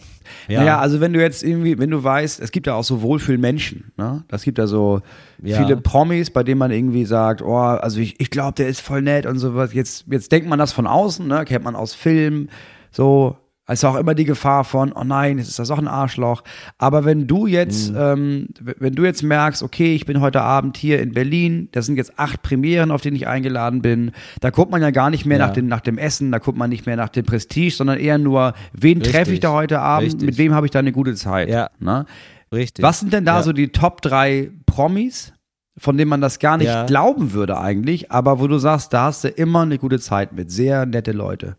[0.49, 0.59] Ja.
[0.59, 3.93] naja, also wenn du jetzt irgendwie, wenn du weißt, es gibt ja auch so Wohlfühlmenschen,
[3.97, 4.24] ne?
[4.28, 5.01] Das gibt ja so
[5.41, 5.57] Ja.
[5.57, 9.01] viele Promis, bei denen man irgendwie sagt, oh, also ich, ich glaube, der ist voll
[9.01, 9.74] nett und sowas.
[9.74, 11.45] Jetzt, jetzt denkt man das von außen, ne?
[11.45, 12.49] Kennt man aus Filmen,
[12.91, 13.38] so.
[13.66, 16.43] Also auch immer die Gefahr von, oh nein, jetzt ist das auch ein Arschloch.
[16.78, 17.97] Aber wenn du jetzt, Mhm.
[17.97, 21.95] ähm, wenn du jetzt merkst, okay, ich bin heute Abend hier in Berlin, das sind
[21.95, 24.11] jetzt acht Premieren, auf denen ich eingeladen bin,
[24.41, 25.47] da guckt man ja gar nicht mehr Ja.
[25.47, 28.18] nach, dem, nach dem Essen, da guckt man nicht mehr nach dem Prestige, sondern eher
[28.18, 30.26] nur, wen treffe ich da heute Abend, Richtig.
[30.26, 31.47] mit wem habe ich da eine gute Zeit.
[31.47, 31.70] Ja.
[31.80, 32.05] Ne?
[32.51, 32.84] Richtig.
[32.84, 33.43] Was sind denn da Ja.
[33.43, 35.32] so die Top drei Promis,
[35.78, 36.86] von denen man das gar nicht Ja.
[36.86, 40.51] glauben würde eigentlich, aber wo du sagst, da hast du immer eine gute Zeit mit,
[40.51, 41.55] sehr nette Leute.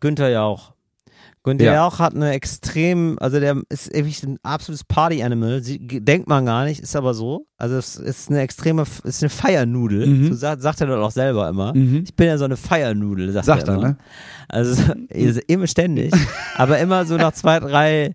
[0.00, 0.74] Günther Jauch.
[1.48, 1.74] Günther Ja.
[1.74, 5.60] Jauch hat eine extrem, also der ist wirklich ein absolutes Party-Animal.
[5.62, 7.46] Denkt man gar nicht, ist aber so.
[7.56, 10.06] Also es ist eine extreme, ist eine Feiernudel.
[10.06, 10.28] Mhm.
[10.28, 11.74] So sagt, sagt er dann auch selber immer.
[11.74, 12.04] Mhm.
[12.04, 13.96] Ich bin ja so eine Feiernudel, sagt, Sagt er er, ne?
[14.48, 16.12] Also so- immer ständig,
[16.56, 18.14] aber immer so nach zwei, drei,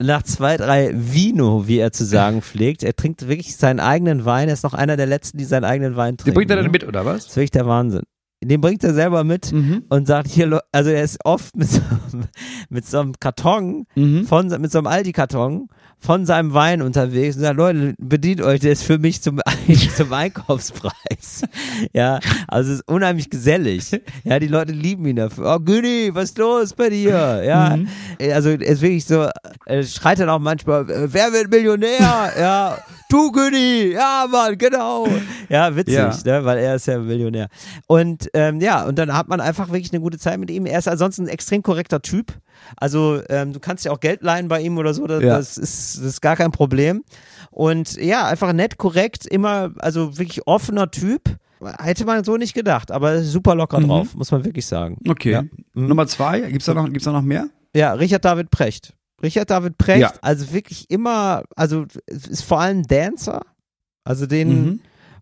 [0.00, 2.82] nach zwei, drei Vino, wie er zu sagen pflegt.
[2.84, 4.48] Er trinkt wirklich seinen eigenen Wein.
[4.48, 6.36] Er ist noch einer der letzten, die seinen eigenen Wein Die trinken.
[6.36, 6.70] bringt er dann ne?
[6.70, 7.26] mit, oder Das was?
[7.26, 8.02] ist wirklich der Wahnsinn.
[8.42, 9.84] Den bringt er selber mit Mhm.
[9.88, 11.80] und sagt hier, also er ist oft mit so,
[12.70, 14.24] mit so einem Karton, Mhm.
[14.26, 15.68] von, mit so einem Aldi-Karton
[16.00, 19.40] von seinem Wein unterwegs und sagt, Leute, bedient euch, der ist für mich zum,
[19.96, 21.42] zum Einkaufspreis.
[21.92, 22.18] Ja,
[22.48, 23.90] also es ist unheimlich gesellig.
[24.24, 25.54] Ja, die Leute lieben ihn dafür.
[25.54, 27.42] Oh, Güni, was ist los bei dir?
[27.44, 27.88] Ja, Mhm.
[28.32, 29.28] also er ist wirklich so,
[29.66, 32.32] er schreit dann auch manchmal, äh, wer wird Millionär?
[32.38, 32.78] Ja,
[33.08, 35.06] du Güni, ja Mann, genau.
[35.48, 36.14] Ja, witzig, Ja.
[36.24, 37.48] ne, weil er ist ja Millionär.
[37.86, 40.66] Und ähm, ja, und dann hat man einfach wirklich eine gute Zeit mit ihm.
[40.66, 42.32] Er ist ansonsten ein extrem korrekter Typ.
[42.76, 45.36] Also ähm, du kannst ja auch Geld leihen bei ihm oder so, das, Ja.
[45.38, 47.04] das, ist, das ist gar kein Problem.
[47.50, 51.22] Und ja, einfach nett, korrekt, immer, also wirklich offener Typ.
[51.80, 53.86] Hätte man so nicht gedacht, aber super locker Mhm.
[53.88, 54.98] drauf, muss man wirklich sagen.
[55.08, 55.32] Okay.
[55.32, 55.42] Ja.
[55.42, 55.88] Mhm.
[55.88, 57.48] Nummer zwei, gibt's da noch, gibt's da noch mehr?
[57.74, 58.94] Ja, Richard David Precht.
[59.22, 60.12] Richard David Precht, Ja.
[60.22, 63.42] also wirklich immer, also ist vor allem Dancer.
[64.04, 64.80] Also den, Mhm.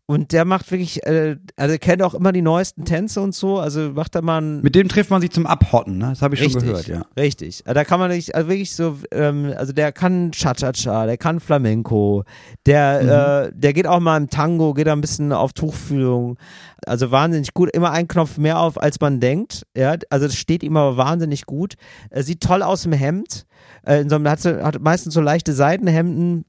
[0.09, 3.59] Und der macht wirklich, äh, also er kennt auch immer die neuesten Tänze und so,
[3.59, 6.11] also macht da mal ein, Mit dem trifft man sich zum Abhotten, ne?
[6.11, 7.05] Das habe ich schon Richtig, gehört, ja.
[7.21, 7.67] Richtig.
[7.67, 11.41] Also Da kann man nicht, also wirklich so, ähm, also der kann Cha-Cha-Cha, der kann
[11.41, 12.23] Flamenco,
[12.67, 16.39] der, äh, der geht auch mal im Tango, geht da ein bisschen auf Tuchfühlung.
[16.87, 19.67] Also wahnsinnig gut, immer einen Knopf mehr auf, als man denkt.
[19.77, 21.75] Ja, also das steht ihm aber wahnsinnig gut.
[22.11, 23.45] Er sieht toll aus im Hemd.
[23.85, 26.45] Äh, in so einem, hat, hat meistens so leichte Seidenhemden.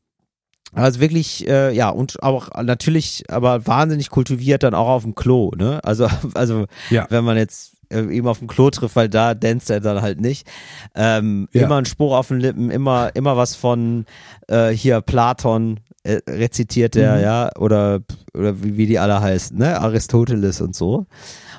[0.74, 5.52] Also wirklich, äh, ja, und auch natürlich, aber wahnsinnig kultiviert dann auch auf dem Klo,
[5.56, 5.80] ne?
[5.84, 7.08] Also, also Ja.
[7.10, 10.20] wenn man jetzt äh, eben auf dem Klo trifft, weil da danst er dann halt
[10.20, 10.46] nicht.
[10.94, 11.64] Ähm, Ja.
[11.64, 14.06] Immer ein Spruch auf den Lippen, immer, immer was von
[14.50, 17.22] äh, hier Platon äh, rezitiert er, Mhm.
[17.24, 18.02] ja, oder,
[18.34, 19.80] oder wie, wie die alle heißen, ne?
[19.80, 21.06] Aristoteles und so.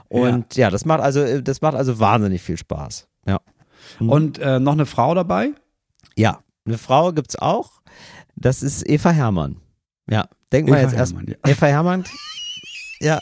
[0.09, 0.71] Und ja.
[0.71, 3.09] das macht also, das macht also wahnsinnig viel Spaß.
[3.27, 3.41] Ja.
[3.99, 4.09] Mhm.
[4.11, 5.51] Und äh, noch eine Frau dabei?
[6.15, 7.78] Ja, eine Frau gibt's auch.
[8.41, 9.57] Das ist Eva Hermann.
[10.11, 11.15] Ja, denk mal jetzt erst.
[11.15, 11.35] Ja.
[11.47, 12.05] Eva Hermann.
[13.01, 13.21] ja.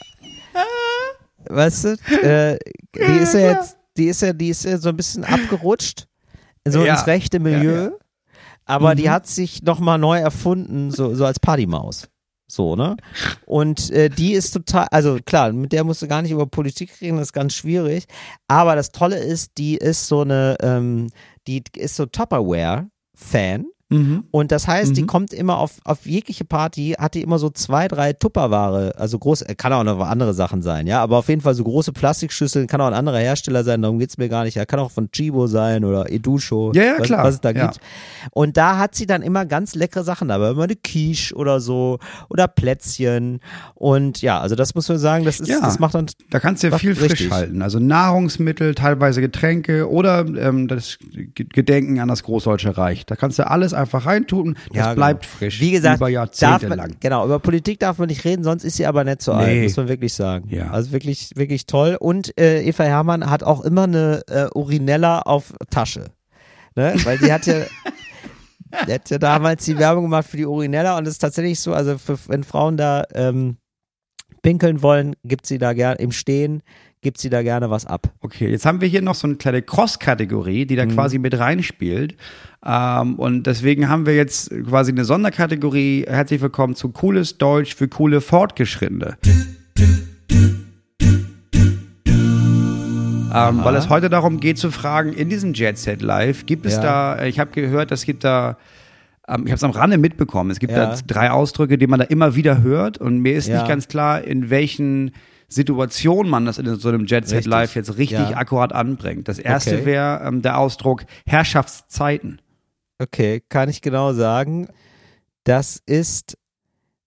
[1.49, 1.89] Weißt du,
[2.23, 2.59] äh,
[2.95, 6.07] die ist ja jetzt, die ist ja, die ist ja so ein bisschen abgerutscht,
[6.67, 6.95] so Ja.
[6.95, 7.85] ins rechte Milieu.
[7.85, 7.91] Ja,
[8.69, 9.11] Aber die Mhm.
[9.11, 12.09] hat sich nochmal neu erfunden, so, so als Partymaus.
[12.49, 12.97] So, ne?
[13.45, 17.01] Und äh, die ist total, also klar, mit der musst du gar nicht über Politik
[17.01, 18.07] reden, das ist ganz schwierig.
[18.49, 21.11] Aber das Tolle ist, die ist so eine, ähm,
[21.47, 23.67] die ist so Tupperware-Fan.
[23.89, 24.25] Mhm.
[24.33, 25.07] Und das heißt, die Mhm.
[25.07, 29.45] kommt immer auf, auf jegliche Party, hat die immer so zwei, drei Tupperware, also groß,
[29.57, 32.81] kann auch noch andere Sachen sein, ja, aber auf jeden Fall so große Plastikschüsseln, kann
[32.81, 35.47] auch ein anderer Hersteller sein, darum geht's mir gar nicht, ja, kann auch von Chibo
[35.47, 37.67] sein oder Edusho, Ja, ja, was, klar, was es da ja.
[37.67, 37.79] gibt.
[38.33, 42.01] Und da hat sie dann immer ganz leckere Sachen dabei, immer eine Quiche oder so
[42.29, 43.39] oder Plätzchen
[43.77, 45.61] und ja, also das muss man sagen, das ist, Ja.
[45.61, 47.31] das macht dann, Da kannst du ja viel frisch richtig.
[47.31, 47.63] halten.
[47.63, 50.99] Also Nahrungsmittel, teilweise Getränke oder ähm, das
[51.35, 53.07] Gedenken an das Großdeutsche Reich.
[53.07, 54.57] Da kannst du alles einfach reintun.
[54.69, 55.37] Das Ja, bleibt genau.
[55.39, 55.61] frisch.
[55.61, 56.97] Wie gesagt, über Jahrzehnte man, lang.
[57.01, 59.63] genau, über Politik darf man nicht reden, sonst ist sie aber nicht so alt, Nee.
[59.65, 60.49] muss man wirklich sagen.
[60.49, 60.71] Ja.
[60.71, 61.97] Also wirklich, wirklich toll.
[62.01, 66.07] Und äh, Eva Hermann hat auch immer eine äh, Urinella auf Tasche.
[66.75, 66.95] Ne?
[67.05, 67.63] Weil die hat ja,
[68.87, 71.73] die hat ja damals die Werbung gemacht für die Urinella und es ist tatsächlich so,
[71.73, 73.57] also für, wenn Frauen da ähm,
[74.43, 76.63] pinkeln wollen, gibt sie da gerne im Stehen,
[77.07, 78.09] gibt sie da gerne was ab.
[78.21, 80.91] Okay, jetzt haben wir hier noch so eine kleine Cross-Kategorie, die da Mhm.
[80.91, 82.17] quasi mit reinspielt.
[82.67, 86.05] Ähm, und deswegen haben wir jetzt quasi eine Sonderkategorie.
[86.09, 89.19] Herzlich willkommen zu Cooles Deutsch für coole Fortgeschrittene.
[93.33, 96.75] Ähm, weil es heute darum geht zu fragen, in diesem Jet Set Live, gibt es
[96.75, 96.83] Ja.
[96.83, 98.57] da, äh, ich habe gehört, es gibt da,
[99.29, 100.87] ähm, ich habe es am Rande mitbekommen, es gibt Ja.
[100.87, 103.59] da drei Ausdrücke, die man da immer wieder hört und mir ist Ja.
[103.59, 105.13] nicht ganz klar, in welchen
[105.49, 107.47] Situationen man das in so einem Jet Set.
[107.47, 108.37] Live jetzt richtig Ja.
[108.37, 109.29] akkurat anbringt.
[109.29, 109.87] Das erste Okay.
[109.87, 112.41] wäre ähm, der Ausdruck Herrschaftszeiten.
[112.99, 114.69] Okay, kann ich genau sagen.
[115.45, 116.37] Das ist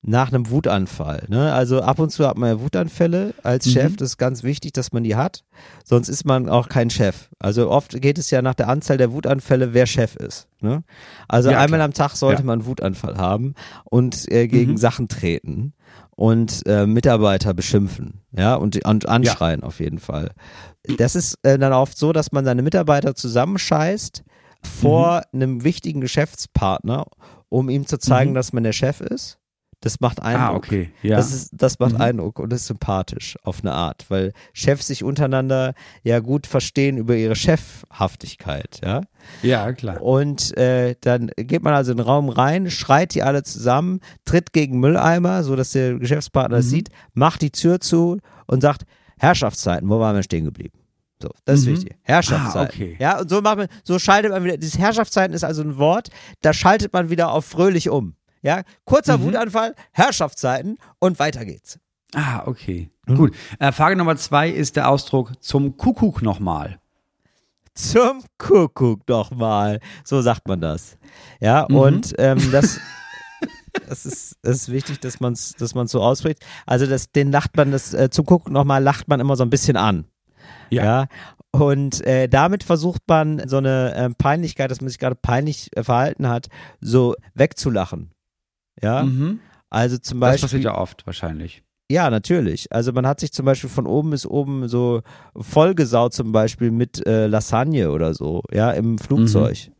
[0.01, 1.25] nach einem Wutanfall.
[1.27, 1.51] Ne?
[1.51, 3.71] Also ab und zu hat man ja Wutanfälle als Mhm.
[3.71, 3.95] Chef.
[3.97, 5.43] Das ist ganz wichtig, dass man die hat.
[5.83, 7.27] Sonst ist man auch kein Chef.
[7.37, 10.47] Also oft geht es ja nach der Anzahl der Wutanfälle, wer Chef ist.
[10.61, 10.83] Ne?
[11.27, 11.85] Also Ja, einmal klar.
[11.87, 12.45] am Tag sollte Ja.
[12.45, 14.77] man einen Wutanfall haben und äh, gegen Mhm.
[14.77, 15.73] Sachen treten
[16.19, 20.31] und äh, Mitarbeiter beschimpfen, ja, und, und anschreien auf jeden Fall.
[20.97, 24.25] Das ist äh, dann oft so, dass man seine Mitarbeiter zusammenscheißt
[24.61, 27.05] vor einem wichtigen Geschäftspartner,
[27.47, 28.35] um ihm zu zeigen, Mhm.
[28.35, 29.37] dass man der Chef ist.
[29.81, 30.49] Das macht Eindruck.
[30.49, 30.91] Ah, okay.
[31.03, 31.15] Ja.
[31.15, 32.01] Das, ist, das macht Mhm.
[32.01, 35.73] Eindruck und ist sympathisch auf eine Art, weil Chefs sich untereinander
[36.03, 39.01] ja gut verstehen über ihre Chefhaftigkeit, ja.
[39.41, 40.01] ja, klar.
[40.01, 44.53] Und äh, dann geht man also in den Raum rein, schreit die alle zusammen, tritt
[44.53, 46.69] gegen Mülleimer, so dass der Geschäftspartner es Mhm.
[46.69, 48.17] sieht, macht die Tür zu
[48.47, 48.83] und sagt,
[49.17, 50.77] Herrschaftszeiten, wo waren wir stehen geblieben?
[51.21, 51.71] So, das ist Mhm.
[51.71, 51.95] wichtig.
[52.03, 52.59] Herrschaftszeiten.
[52.59, 52.95] Ah, okay.
[52.99, 56.09] Ja, und so macht man, so schaltet man wieder, dieses Herrschaftszeiten ist also ein Wort,
[56.41, 58.15] da schaltet man wieder auf fröhlich um.
[58.41, 59.23] Ja, kurzer Mhm.
[59.23, 61.79] Wutanfall, Herrschaftszeiten und weiter geht's.
[62.15, 62.89] Ah, okay.
[63.07, 63.15] Hm?
[63.17, 63.35] Gut.
[63.59, 66.79] Äh, Frage Nummer zwei ist der Ausdruck zum Kuckuck nochmal.
[67.75, 69.79] Zum Kuckuck doch mal.
[70.03, 70.97] So sagt man das.
[71.39, 71.75] Ja, Mhm.
[71.75, 72.79] und ähm, das,
[73.87, 76.39] das, ist, das ist wichtig, dass man es dass man's so ausspricht.
[76.65, 79.49] Also das, den lacht man, das äh, zum Kuckuck nochmal lacht man immer so ein
[79.49, 80.05] bisschen an.
[80.69, 80.83] Ja.
[80.83, 81.07] Ja.
[81.51, 85.83] Und äh, damit versucht man so eine äh, Peinlichkeit, dass man sich gerade peinlich äh,
[85.83, 86.47] verhalten hat,
[86.79, 88.11] so wegzulachen.
[88.81, 89.03] Ja.
[89.03, 89.39] Mhm.
[89.69, 90.41] Also zum Das Beispiel.
[90.47, 91.63] passiert ja oft wahrscheinlich.
[91.91, 92.71] Ja, natürlich.
[92.71, 95.01] Also man hat sich zum Beispiel von oben bis oben so
[95.35, 99.71] vollgesaut zum Beispiel mit äh, Lasagne oder so, ja, im Flugzeug.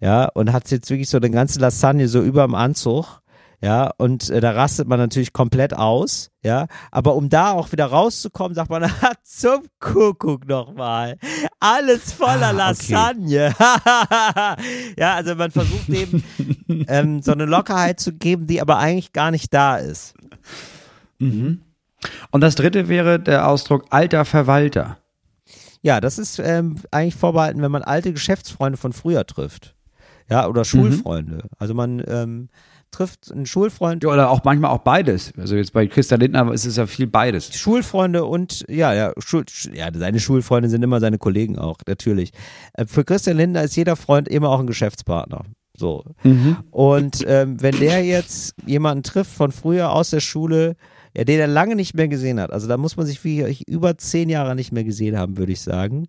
[0.00, 3.20] Ja, und hat jetzt wirklich so eine ganze Lasagne so über dem Anzug.
[3.60, 6.68] Ja, und äh, da rastet man natürlich komplett aus, ja.
[6.92, 11.18] Aber um da auch wieder rauszukommen, sagt man, "Ah, zum Kuckuck nochmal.
[11.58, 12.92] Alles voller Ah, okay.
[12.92, 13.54] Lasagne.
[14.96, 16.22] ja, also man versucht eben
[16.88, 20.14] ähm, so eine Lockerheit zu geben, die aber eigentlich gar nicht da ist.
[21.18, 21.62] Mhm.
[22.30, 24.98] Und das dritte wäre der Ausdruck alter Verwalter.
[25.82, 29.74] Ja, das ist ähm, eigentlich vorbehalten, wenn man alte Geschäftsfreunde von früher trifft.
[30.30, 31.44] Ja, oder Schulfreunde.
[31.58, 32.50] Also man ähm,
[32.90, 35.32] trifft einen Schulfreund, Ja, oder auch manchmal auch beides.
[35.38, 37.54] Also jetzt bei Christa Lindner ist es ja viel beides.
[37.56, 42.32] Schulfreunde und ja, ja, Schul, Sch- ja, seine Schulfreunde sind immer seine Kollegen auch, natürlich.
[42.74, 45.44] Äh, für Christian Lindner ist jeder Freund immer auch ein Geschäftspartner.
[45.76, 46.04] So.
[46.72, 50.74] Und ähm, wenn der jetzt jemanden trifft von früher aus der Schule,
[51.16, 53.96] ja, den er lange nicht mehr gesehen hat, also da muss man sich wie über
[53.98, 56.06] zehn Jahre nicht mehr gesehen haben, würde ich sagen,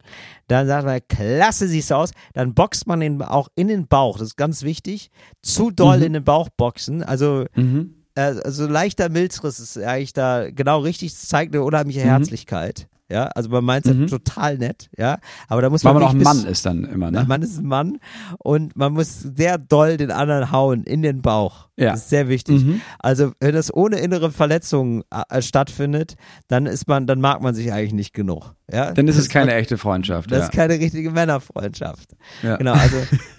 [0.48, 4.18] dann sagt man, klasse siehst du aus, dann boxt man ihn auch in den Bauch,
[4.18, 5.10] das ist ganz wichtig,
[5.42, 7.96] zu doll in den Bauch boxen, also Mhm.
[8.16, 13.26] äh, also leichter Milzriss ist eigentlich da genau richtig, das zeigt eine unheimliche Herzlichkeit, ja,
[13.36, 14.08] also man meint es Mhm.
[14.08, 17.12] total nett, ja, aber da muss Weil man, man auch ein Mann ist dann immer,
[17.12, 17.26] ne?
[17.28, 17.98] Mann ist ein Mann
[18.38, 21.68] und man muss sehr doll den anderen hauen in den Bauch.
[21.76, 21.92] Ja.
[21.92, 22.64] Das ist sehr wichtig.
[22.64, 22.82] Mhm.
[23.00, 26.16] Also wenn das ohne innere Verletzungen äh, stattfindet,
[26.50, 28.54] dann ist man, dann mag man sich eigentlich nicht genug.
[28.72, 28.92] Ja?
[28.92, 30.30] Dann ist Das es keine echte Freundschaft.
[30.32, 30.46] Das ja.
[30.46, 32.16] ist keine richtige Männerfreundschaft.
[32.44, 32.58] Ja.
[32.58, 32.98] Genau, also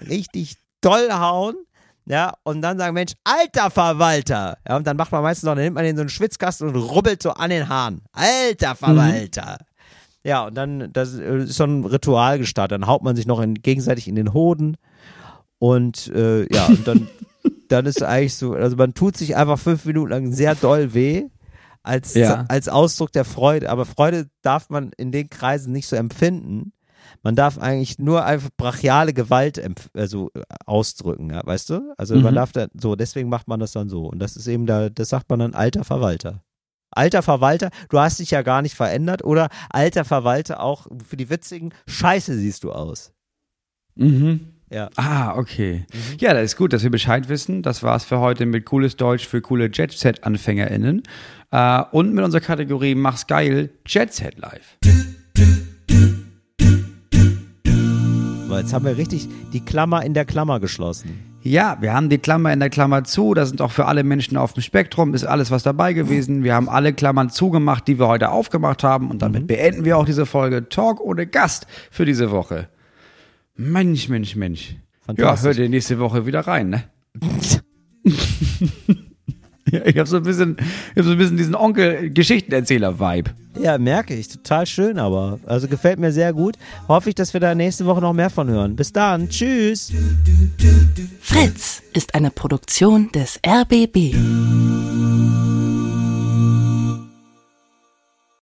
[0.09, 1.55] richtig doll hauen.
[2.11, 4.59] Ja, und dann sagen, Mensch, alter Verwalter.
[4.69, 6.75] Ja, und dann macht man meistens noch, dann nimmt man den so einen Schwitzkasten und
[6.77, 8.03] rubbelt so an den Haaren.
[8.13, 9.59] Alter Verwalter.
[10.25, 12.73] Ja, und dann, das ist so ein Ritual gestartet.
[12.81, 14.77] Dann haut man sich noch in, gegenseitig in den Hoden.
[15.59, 17.09] Und äh, ja, und dann,
[17.69, 21.25] dann ist eigentlich so, also man tut sich einfach fünf Minuten lang sehr doll weh.
[21.83, 22.45] Als, Ja.
[22.49, 23.71] als Ausdruck der Freude.
[23.71, 26.73] Aber Freude darf man in den Kreisen nicht so empfinden.
[27.23, 29.61] Man darf eigentlich nur einfach brachiale Gewalt
[29.95, 31.93] also, äh, ausdrücken, ja, weißt du?
[31.99, 32.37] Also man Mhm.
[32.37, 34.07] darf da, so, deswegen macht man das dann so.
[34.07, 36.43] Und das ist eben da, das sagt man dann alter Verwalter.
[36.93, 41.31] Alter Verwalter, du hast dich ja gar nicht verändert oder alter Verwalter auch für die
[41.31, 43.12] Witzigen, scheiße siehst du aus.
[43.97, 44.55] Mhm.
[44.73, 44.89] Ja.
[44.97, 45.85] Ah, okay.
[46.18, 47.62] Ja, das ist gut, dass wir Bescheid wissen.
[47.62, 51.03] Das war's für heute mit cooles Deutsch für coole Jet-Set-AnfängerInnen.
[51.51, 54.79] Äh, und mit unserer Kategorie Mach's geil, Jet Set Live.
[58.51, 61.31] Weil jetzt haben wir richtig die Klammer in der Klammer geschlossen.
[61.43, 63.33] Ja, wir haben die Klammer in der Klammer zu.
[63.33, 66.43] Da sind auch für alle Menschen auf dem Spektrum, ist alles was dabei gewesen.
[66.43, 69.09] Wir haben alle Klammern zugemacht, die wir heute aufgemacht haben.
[69.11, 72.69] Und damit beenden wir auch diese Folge Talk ohne Gast für diese Woche.
[73.55, 74.75] Mensch, Mensch, Mensch.
[75.17, 76.83] Ja, hört ihr nächste Woche wieder rein, ne?
[79.71, 83.31] ja, ich habe so ein bisschen, ich hab so ein bisschen diesen Onkel-Geschichtenerzähler-Vibe.
[83.61, 84.29] Ja, merke ich.
[84.29, 85.41] Total schön, aber.
[85.47, 86.57] Also gefällt mir sehr gut.
[86.89, 88.77] Hoffe ich, dass wir da nächste Woche noch mehr von hören.
[88.77, 89.29] Bis dann.
[89.29, 89.93] Tschüss.
[91.21, 94.14] Fritz ist eine Produktion des RBB.